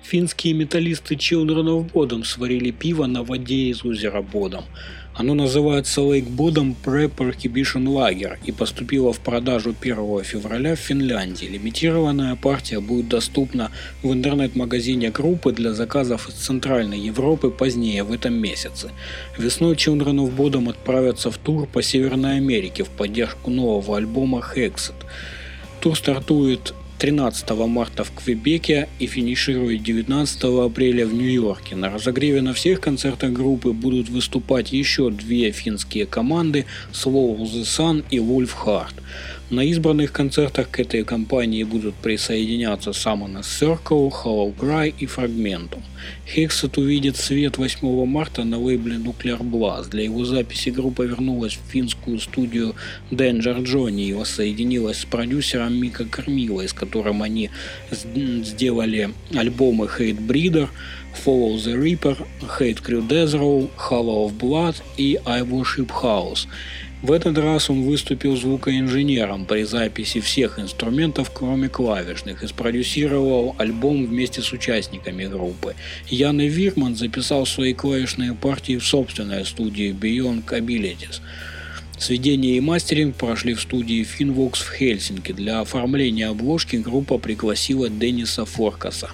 Финские 0.03 0.55
металлисты 0.55 1.15
Children 1.15 1.67
of 1.67 1.93
Bodom 1.93 2.25
сварили 2.25 2.73
пиво 2.73 3.07
на 3.07 3.23
воде 3.23 3.71
из 3.71 3.85
озера 3.85 4.23
Бодом. 4.23 4.65
Оно 5.15 5.35
называется 5.35 6.01
Lake 6.01 6.27
Bodom 6.27 6.75
Prep 6.83 7.15
Prohibition 7.15 7.85
Lager 7.85 8.39
и 8.47 8.53
поступило 8.53 9.13
в 9.13 9.21
продажу 9.21 9.75
1 9.79 10.25
февраля 10.25 10.75
в 10.75 10.79
Финляндии. 10.79 11.45
Лимитированная 11.45 12.35
партия 12.37 12.81
будет 12.81 13.09
доступна 13.09 13.71
в 14.03 14.11
интернет-магазине 14.11 15.11
группы 15.11 15.53
для 15.53 15.75
заказов 15.75 16.31
из 16.31 16.35
Центральной 16.35 16.99
Европы 16.99 17.51
позднее 17.51 18.05
в 18.05 18.13
этом 18.13 18.33
месяце. 18.35 18.91
Весной 19.37 19.75
Children 19.75 20.17
of 20.17 20.35
Bodom 20.35 20.71
отправятся 20.71 21.31
в 21.31 21.37
тур 21.37 21.67
по 21.67 21.83
Северной 21.83 22.39
Америке 22.39 22.83
в 22.83 22.89
поддержку 22.89 23.51
нового 23.51 23.99
альбома 23.99 24.43
Hexed. 24.55 24.95
Тур 25.81 25.95
стартует 25.95 26.73
13 27.03 27.51
марта 27.67 28.05
в 28.05 28.13
Квебеке 28.13 28.89
и 29.01 29.09
финиширует 29.09 29.83
19 29.83 30.45
апреля 30.65 31.05
в 31.05 31.13
Нью-Йорке. 31.13 31.75
На 31.75 31.91
разогреве 31.91 32.43
на 32.43 32.55
всех 32.55 32.81
концертах 32.81 33.33
группы 33.33 33.73
будут 33.73 34.09
выступать 34.09 34.73
еще 34.73 35.11
две 35.11 35.51
финские 35.51 36.07
команды 36.07 36.65
Slow 36.93 37.39
the 37.39 37.63
Sun 37.63 38.05
и 38.09 38.19
Wolf 38.19 38.51
Heart. 38.65 38.95
На 39.53 39.65
избранных 39.65 40.13
концертах 40.13 40.71
к 40.71 40.81
этой 40.81 41.05
компании 41.05 41.63
будут 41.63 41.95
присоединяться 41.97 42.93
Summoner's 42.93 43.43
Circle, 43.43 44.11
Hollow 44.11 44.57
Cry 44.57 44.95
и 44.99 45.05
Fragmentum. 45.05 45.83
Hexet 46.35 46.81
увидит 46.81 47.19
свет 47.19 47.59
8 47.59 48.07
марта 48.07 48.45
на 48.45 48.59
лейбле 48.59 48.97
Nuclear 48.97 49.43
Blast. 49.43 49.91
Для 49.91 50.05
его 50.05 50.25
записи 50.25 50.71
группа 50.71 51.03
вернулась 51.03 51.53
в 51.53 51.71
финскую 51.71 52.19
студию 52.19 52.75
Danger 53.11 53.63
Johnny 53.63 54.05
и 54.05 54.15
воссоединилась 54.15 55.01
с 55.01 55.05
продюсером 55.05 55.75
Мика 55.75 56.07
Кармила, 56.07 56.67
с 56.67 56.73
которым 56.73 57.23
они 57.23 57.51
сделали 57.91 59.11
альбомы 59.35 59.85
Hate 59.85 60.27
Breeder, 60.27 60.71
Follow 61.27 61.57
the 61.57 61.77
Reaper, 61.79 62.17
Hate 62.59 62.83
Crew 62.83 63.07
Death 63.07 63.35
Row, 63.35 63.69
Hollow 63.77 64.31
of 64.31 64.39
Blood 64.39 64.77
и 64.97 65.21
I 65.27 65.43
Worship 65.43 65.91
House. 66.03 66.47
В 67.03 67.11
этот 67.11 67.37
раз 67.37 67.69
он 67.69 67.83
выступил 67.83 68.37
звукоинженером 68.37 69.45
при 69.45 69.65
записи 69.65 70.21
всех 70.21 70.61
инструментов, 70.61 71.33
кроме 71.35 71.69
клавишных, 71.69 72.45
и 72.45 72.47
спродюсировал 72.47 73.57
альбом 73.59 74.07
вместе 74.07 74.41
с 74.41 74.53
участниками 74.53 75.27
группы. 75.27 75.75
Ян 76.09 76.39
Вирман 76.39 76.95
записал 76.95 77.45
свои 77.45 77.75
клавишные 77.75 78.35
партии 78.35 78.77
в 78.77 78.87
собственной 78.87 79.45
студии 79.45 79.93
Beyond 79.93 80.45
Abilities. 80.47 81.21
Сведение 81.99 82.57
и 82.57 82.61
мастеринг 82.61 83.17
прошли 83.17 83.55
в 83.55 83.61
студии 83.61 84.07
Finvox 84.07 84.63
в 84.63 84.73
Хельсинки. 84.73 85.33
Для 85.33 85.61
оформления 85.61 86.29
обложки 86.29 86.77
группа 86.77 87.19
пригласила 87.19 87.89
Денниса 87.89 88.45
Форкаса. 88.45 89.11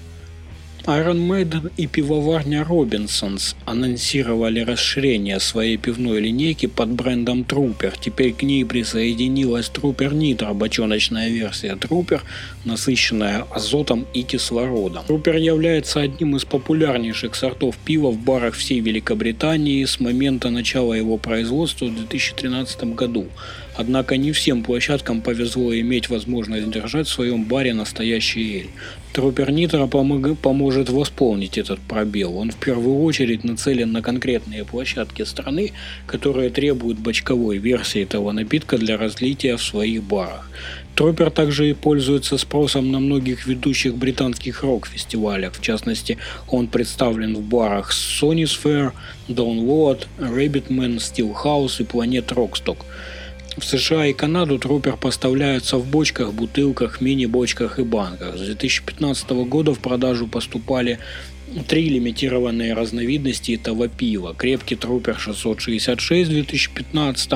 Iron 0.88 1.28
Maiden 1.28 1.70
и 1.76 1.86
пивоварня 1.86 2.64
Робинсонс 2.64 3.56
анонсировали 3.66 4.60
расширение 4.60 5.38
своей 5.38 5.76
пивной 5.76 6.20
линейки 6.20 6.64
под 6.64 6.88
брендом 6.88 7.42
Trooper. 7.42 7.92
Теперь 8.00 8.32
к 8.32 8.42
ней 8.42 8.64
присоединилась 8.64 9.70
Trooper 9.70 10.10
Nitro, 10.14 10.54
бочоночная 10.54 11.28
версия 11.28 11.74
Trooper, 11.74 12.22
насыщенная 12.64 13.44
азотом 13.50 14.06
и 14.14 14.22
кислородом. 14.22 15.04
Trooper 15.06 15.38
является 15.38 16.00
одним 16.00 16.36
из 16.36 16.46
популярнейших 16.46 17.34
сортов 17.34 17.76
пива 17.76 18.10
в 18.10 18.18
барах 18.18 18.54
всей 18.54 18.80
Великобритании 18.80 19.84
с 19.84 20.00
момента 20.00 20.48
начала 20.48 20.94
его 20.94 21.18
производства 21.18 21.84
в 21.84 21.94
2013 21.94 22.94
году. 22.94 23.26
Однако 23.78 24.16
не 24.16 24.32
всем 24.32 24.64
площадкам 24.64 25.20
повезло 25.20 25.72
иметь 25.72 26.08
возможность 26.08 26.68
держать 26.68 27.06
в 27.06 27.12
своем 27.12 27.44
баре 27.44 27.74
настоящий 27.74 28.58
эль. 28.58 28.70
Трупер 29.12 29.52
Нитро 29.52 29.86
помог, 29.86 30.36
поможет 30.36 30.88
восполнить 30.88 31.58
этот 31.58 31.78
пробел. 31.78 32.38
Он 32.38 32.50
в 32.50 32.56
первую 32.56 33.00
очередь 33.04 33.44
нацелен 33.44 33.92
на 33.92 34.02
конкретные 34.02 34.64
площадки 34.64 35.22
страны, 35.22 35.70
которые 36.08 36.50
требуют 36.50 36.98
бочковой 36.98 37.58
версии 37.58 38.02
этого 38.02 38.32
напитка 38.32 38.78
для 38.78 38.96
разлития 38.96 39.56
в 39.56 39.62
своих 39.62 40.02
барах. 40.02 40.50
Трупер 40.96 41.30
также 41.30 41.70
и 41.70 41.72
пользуется 41.74 42.36
спросом 42.36 42.90
на 42.90 42.98
многих 42.98 43.46
ведущих 43.46 43.94
британских 43.94 44.64
рок-фестивалях. 44.64 45.54
В 45.54 45.62
частности, 45.62 46.18
он 46.48 46.66
представлен 46.66 47.36
в 47.36 47.42
барах 47.42 47.92
Sony's 47.92 48.58
Fair, 48.60 48.90
Download, 49.28 50.04
Rabbitman, 50.18 50.96
Steelhouse 50.96 51.80
и 51.80 51.84
Planet 51.84 52.26
Rockstock. 52.34 52.78
В 53.58 53.64
США 53.64 54.06
и 54.06 54.12
Канаду 54.12 54.58
трупер 54.58 54.96
поставляются 54.96 55.78
в 55.78 55.86
бочках, 55.86 56.32
бутылках, 56.32 57.00
мини-бочках 57.00 57.78
и 57.80 57.82
банках. 57.82 58.36
С 58.36 58.40
2015 58.40 59.30
года 59.30 59.74
в 59.74 59.80
продажу 59.80 60.28
поступали 60.28 61.00
три 61.66 61.88
лимитированные 61.88 62.74
разновидности 62.74 63.52
этого 63.52 63.88
пива. 63.88 64.34
Крепкий 64.34 64.76
Трупер 64.76 65.18
666 65.18 66.30
в 66.30 66.32
2015, 66.32 67.30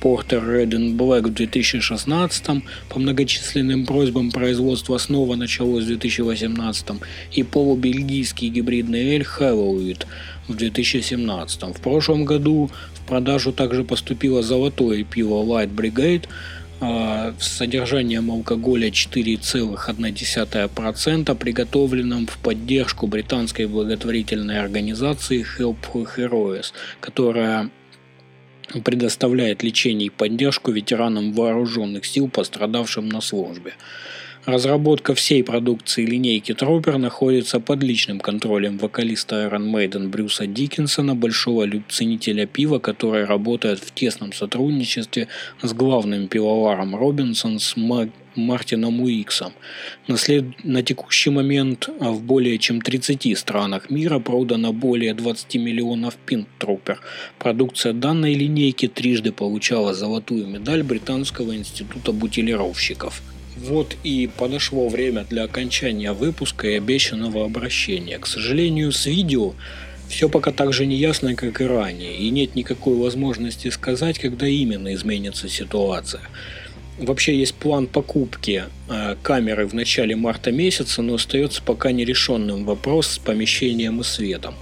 Porter 0.00 0.42
Red 0.42 0.96
Black 0.96 1.22
в 1.28 1.34
2016, 1.34 2.46
по 2.88 2.98
многочисленным 2.98 3.86
просьбам 3.86 4.30
производства 4.30 4.98
снова 4.98 5.36
началось 5.36 5.84
в 5.84 5.88
2018, 5.88 6.86
и 7.32 7.42
полубельгийский 7.42 8.48
гибридный 8.48 9.14
эль 9.14 9.26
Halloween 9.38 10.04
в 10.48 10.54
2017. 10.54 11.62
В 11.62 11.80
прошлом 11.80 12.24
году 12.24 12.70
в 12.94 13.06
продажу 13.06 13.52
также 13.52 13.84
поступило 13.84 14.42
золотое 14.42 15.04
пиво 15.04 15.42
Light 15.42 15.74
Brigade 15.74 16.24
содержанием 17.40 18.30
алкоголя 18.30 18.88
4,1%, 18.88 21.34
приготовленным 21.34 22.26
в 22.26 22.38
поддержку 22.38 23.06
британской 23.06 23.66
благотворительной 23.66 24.60
организации 24.60 25.44
Help 25.58 25.76
Heroes, 25.92 26.72
которая 27.00 27.70
предоставляет 28.84 29.62
лечение 29.62 30.06
и 30.06 30.10
поддержку 30.10 30.72
ветеранам 30.72 31.32
вооруженных 31.32 32.06
сил, 32.06 32.28
пострадавшим 32.28 33.08
на 33.08 33.20
службе. 33.20 33.74
Разработка 34.46 35.14
всей 35.14 35.42
продукции 35.42 36.04
линейки 36.04 36.52
Трупер 36.52 36.98
находится 36.98 37.60
под 37.60 37.82
личным 37.82 38.20
контролем 38.20 38.76
вокалиста 38.76 39.36
Iron 39.46 39.72
Maiden 39.72 40.08
Брюса 40.08 40.46
Диккенсона, 40.46 41.14
большого 41.14 41.66
ценителя 41.88 42.44
пива, 42.44 42.78
который 42.78 43.24
работает 43.24 43.78
в 43.78 43.90
тесном 43.92 44.34
сотрудничестве 44.34 45.28
с 45.62 45.72
главным 45.72 46.28
пивоваром 46.28 46.94
Робинсон 46.94 47.58
с 47.58 47.74
Мартином 48.34 49.00
Уиксом. 49.00 49.54
На, 50.08 50.18
след... 50.18 50.44
на 50.62 50.82
текущий 50.82 51.30
момент 51.30 51.88
в 51.98 52.22
более 52.22 52.58
чем 52.58 52.82
30 52.82 53.38
странах 53.38 53.88
мира 53.88 54.18
продано 54.18 54.74
более 54.74 55.14
20 55.14 55.54
миллионов 55.54 56.16
пинт 56.16 56.48
Трупер. 56.58 57.00
Продукция 57.38 57.94
данной 57.94 58.34
линейки 58.34 58.88
трижды 58.88 59.32
получала 59.32 59.94
золотую 59.94 60.46
медаль 60.48 60.82
Британского 60.82 61.56
института 61.56 62.12
бутилировщиков. 62.12 63.22
Вот 63.56 63.96
и 64.02 64.28
подошло 64.36 64.88
время 64.88 65.24
для 65.28 65.44
окончания 65.44 66.12
выпуска 66.12 66.68
и 66.68 66.76
обещанного 66.76 67.44
обращения. 67.44 68.18
К 68.18 68.26
сожалению, 68.26 68.92
с 68.92 69.06
видео 69.06 69.54
все 70.08 70.28
пока 70.28 70.50
так 70.50 70.72
же 70.72 70.86
неясно, 70.86 71.34
как 71.34 71.60
и 71.60 71.64
ранее, 71.64 72.16
и 72.16 72.30
нет 72.30 72.54
никакой 72.54 72.96
возможности 72.96 73.68
сказать, 73.70 74.18
когда 74.18 74.46
именно 74.46 74.92
изменится 74.94 75.48
ситуация. 75.48 76.22
Вообще 76.98 77.36
есть 77.36 77.54
план 77.54 77.88
покупки 77.88 78.64
э, 78.88 79.16
камеры 79.22 79.66
в 79.66 79.74
начале 79.74 80.14
марта 80.14 80.52
месяца, 80.52 81.02
но 81.02 81.14
остается 81.14 81.60
пока 81.62 81.90
нерешенным 81.90 82.64
вопрос 82.64 83.08
с 83.08 83.18
помещением 83.18 84.00
и 84.00 84.04
светом. 84.04 84.54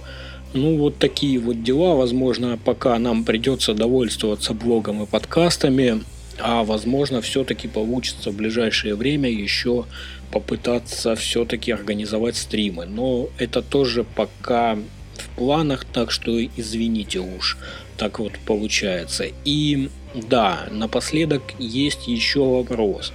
Ну, 0.53 0.77
вот 0.77 0.97
такие 0.97 1.39
вот 1.39 1.63
дела. 1.63 1.95
Возможно, 1.95 2.59
пока 2.63 2.97
нам 2.97 3.23
придется 3.23 3.73
довольствоваться 3.73 4.53
блогом 4.53 5.03
и 5.03 5.05
подкастами, 5.05 6.01
а 6.39 6.63
возможно, 6.63 7.21
все-таки 7.21 7.67
получится 7.67 8.31
в 8.31 8.35
ближайшее 8.35 8.95
время 8.95 9.29
еще 9.29 9.85
попытаться 10.31 11.15
все-таки 11.15 11.71
организовать 11.71 12.35
стримы. 12.35 12.85
Но 12.85 13.29
это 13.37 13.61
тоже 13.61 14.03
пока 14.03 14.77
в 15.15 15.29
планах, 15.37 15.85
так 15.85 16.11
что 16.11 16.43
извините 16.43 17.19
уж, 17.19 17.57
так 17.97 18.19
вот 18.19 18.33
получается. 18.45 19.25
И 19.45 19.89
да, 20.15 20.67
напоследок 20.71 21.43
есть 21.59 22.07
еще 22.07 22.39
вопрос. 22.43 23.13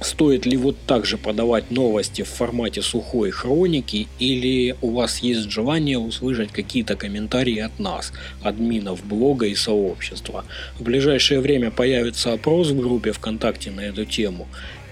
Стоит 0.00 0.44
ли 0.44 0.56
вот 0.58 0.76
так 0.86 1.06
же 1.06 1.16
подавать 1.16 1.70
новости 1.70 2.22
в 2.22 2.28
формате 2.28 2.82
сухой 2.82 3.30
хроники 3.30 4.08
или 4.18 4.76
у 4.82 4.90
вас 4.90 5.20
есть 5.20 5.50
желание 5.50 5.98
услышать 5.98 6.52
какие-то 6.52 6.96
комментарии 6.96 7.58
от 7.58 7.78
нас, 7.78 8.12
админов 8.42 9.04
блога 9.04 9.46
и 9.46 9.54
сообщества? 9.54 10.44
В 10.78 10.82
ближайшее 10.82 11.40
время 11.40 11.70
появится 11.70 12.34
опрос 12.34 12.68
в 12.68 12.78
группе 12.78 13.12
ВКонтакте 13.12 13.70
на 13.70 13.80
эту 13.80 14.04
тему 14.04 14.46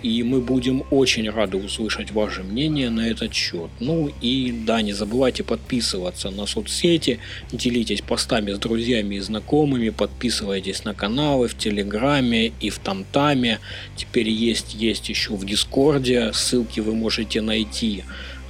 и 0.04 0.22
мы 0.22 0.42
будем 0.42 0.84
очень 0.90 1.30
рады 1.30 1.56
услышать 1.56 2.10
ваше 2.10 2.42
мнение 2.42 2.90
на 2.90 3.08
этот 3.08 3.32
счет. 3.32 3.70
Ну 3.80 4.10
и 4.20 4.52
да, 4.52 4.82
не 4.82 4.92
забывайте 4.92 5.42
подписываться 5.42 6.30
на 6.30 6.44
соцсети, 6.44 7.20
делитесь 7.50 8.02
постами 8.02 8.52
с 8.52 8.58
друзьями 8.58 9.14
и 9.14 9.20
знакомыми, 9.20 9.88
подписывайтесь 9.88 10.84
на 10.84 10.92
каналы 10.92 11.48
в 11.48 11.56
Телеграме 11.56 12.52
и 12.60 12.68
в 12.68 12.78
Тамтаме. 12.80 13.60
Теперь 13.96 14.28
есть, 14.28 14.74
есть 14.74 15.08
еще 15.08 15.36
в 15.36 15.46
Дискорде, 15.46 16.32
ссылки 16.34 16.80
вы 16.80 16.94
можете 16.94 17.40
найти 17.40 18.04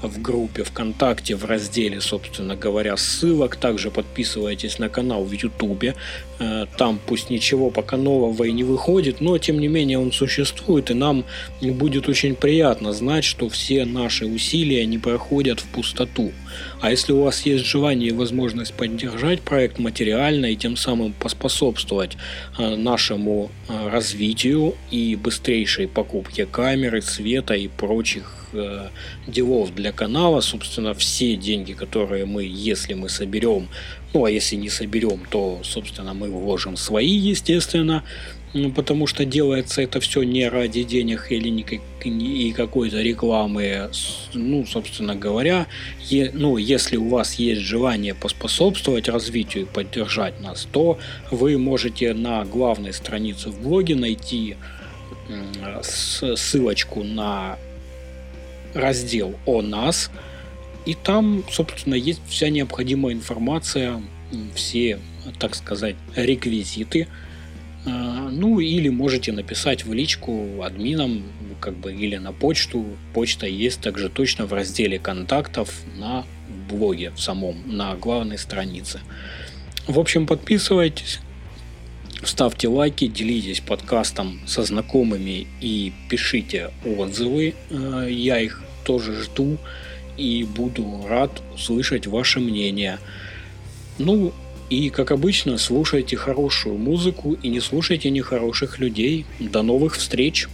в 0.06 0.20
группе 0.20 0.64
ВКонтакте 0.64 1.36
в 1.36 1.44
разделе, 1.44 2.00
собственно 2.00 2.56
говоря, 2.56 2.96
ссылок. 2.96 3.56
Также 3.56 3.90
подписывайтесь 3.90 4.78
на 4.78 4.88
канал 4.88 5.24
в 5.24 5.32
Ютубе. 5.32 5.94
Э, 6.38 6.66
там 6.76 7.00
пусть 7.06 7.30
ничего 7.30 7.70
пока 7.70 7.96
нового 7.96 8.44
и 8.44 8.52
не 8.52 8.64
выходит, 8.64 9.20
но 9.20 9.38
тем 9.38 9.60
не 9.60 9.68
менее 9.68 9.98
он 9.98 10.12
существует, 10.12 10.90
и 10.90 10.94
нам 10.94 11.24
будет 11.60 12.08
очень 12.08 12.34
приятно 12.34 12.92
знать, 12.92 13.24
что 13.24 13.48
все 13.48 13.84
наши 13.84 14.26
усилия 14.26 14.86
не 14.86 14.98
проходят 14.98 15.60
в 15.60 15.66
пустоту. 15.66 16.32
А 16.80 16.90
если 16.90 17.12
у 17.12 17.22
вас 17.22 17.46
есть 17.46 17.64
желание 17.64 18.10
и 18.10 18.12
возможность 18.12 18.74
поддержать 18.74 19.40
проект 19.40 19.78
материально 19.78 20.46
и 20.46 20.56
тем 20.56 20.76
самым 20.76 21.12
поспособствовать 21.12 22.16
э, 22.58 22.76
нашему 22.76 23.50
э, 23.68 23.88
развитию 23.88 24.74
и 24.90 25.16
быстрейшей 25.16 25.88
покупке 25.88 26.46
камеры, 26.46 27.02
света 27.02 27.54
и 27.54 27.68
прочих 27.68 28.43
делов 29.26 29.74
для 29.74 29.92
канала, 29.92 30.40
собственно, 30.40 30.94
все 30.94 31.36
деньги, 31.36 31.72
которые 31.72 32.24
мы, 32.24 32.44
если 32.44 32.94
мы 32.94 33.08
соберем, 33.08 33.68
ну 34.12 34.24
а 34.24 34.30
если 34.30 34.56
не 34.56 34.70
соберем, 34.70 35.20
то, 35.30 35.60
собственно, 35.62 36.14
мы 36.14 36.30
вложим 36.30 36.76
свои, 36.76 37.16
естественно, 37.16 38.04
потому 38.76 39.06
что 39.06 39.24
делается 39.24 39.82
это 39.82 39.98
все 40.00 40.22
не 40.22 40.48
ради 40.48 40.84
денег 40.84 41.26
или 41.30 41.48
никак, 41.48 41.80
и 42.04 42.52
какой-то 42.52 43.02
рекламы. 43.02 43.90
Ну, 44.34 44.64
собственно 44.66 45.16
говоря, 45.16 45.66
е, 46.10 46.30
ну, 46.32 46.56
если 46.56 46.96
у 46.96 47.08
вас 47.08 47.34
есть 47.34 47.62
желание 47.62 48.14
поспособствовать 48.14 49.08
развитию 49.08 49.64
и 49.64 49.66
поддержать 49.66 50.40
нас, 50.40 50.68
то 50.70 50.98
вы 51.30 51.58
можете 51.58 52.14
на 52.14 52.44
главной 52.44 52.92
странице 52.92 53.50
в 53.50 53.60
блоге 53.60 53.96
найти 53.96 54.56
ссылочку 55.82 57.02
на 57.02 57.58
раздел 58.74 59.34
о 59.46 59.62
нас, 59.62 60.10
и 60.86 60.94
там, 60.94 61.44
собственно, 61.50 61.94
есть 61.94 62.20
вся 62.28 62.50
необходимая 62.50 63.14
информация, 63.14 64.02
все, 64.54 64.98
так 65.38 65.54
сказать, 65.54 65.96
реквизиты. 66.14 67.08
А, 67.86 68.28
ну, 68.30 68.60
или 68.60 68.88
можете 68.88 69.32
написать 69.32 69.84
в 69.84 69.92
личку 69.92 70.62
админам, 70.62 71.24
как 71.60 71.76
бы, 71.76 71.92
или 71.92 72.16
на 72.16 72.32
почту. 72.32 72.84
Почта 73.12 73.46
есть 73.46 73.80
также 73.80 74.08
точно 74.08 74.46
в 74.46 74.52
разделе 74.52 74.98
контактов 74.98 75.70
на 75.96 76.24
блоге 76.68 77.10
в 77.10 77.20
самом, 77.20 77.56
на 77.66 77.94
главной 77.94 78.38
странице. 78.38 79.00
В 79.86 79.98
общем, 79.98 80.26
подписывайтесь, 80.26 81.20
ставьте 82.22 82.68
лайки, 82.68 83.06
делитесь 83.06 83.60
подкастом 83.60 84.40
со 84.46 84.64
знакомыми 84.64 85.46
и 85.60 85.92
пишите 86.08 86.70
отзывы. 86.84 87.54
А, 87.70 88.06
я 88.06 88.40
их 88.40 88.63
тоже 88.84 89.20
жду 89.22 89.58
и 90.16 90.44
буду 90.44 91.04
рад 91.08 91.42
услышать 91.54 92.06
ваше 92.06 92.40
мнение. 92.40 92.98
Ну, 93.98 94.32
и, 94.70 94.90
как 94.90 95.10
обычно, 95.10 95.58
слушайте 95.58 96.16
хорошую 96.16 96.78
музыку 96.78 97.36
и 97.42 97.48
не 97.48 97.60
слушайте 97.60 98.10
нехороших 98.10 98.78
людей. 98.78 99.26
До 99.40 99.62
новых 99.62 99.96
встреч! 99.96 100.48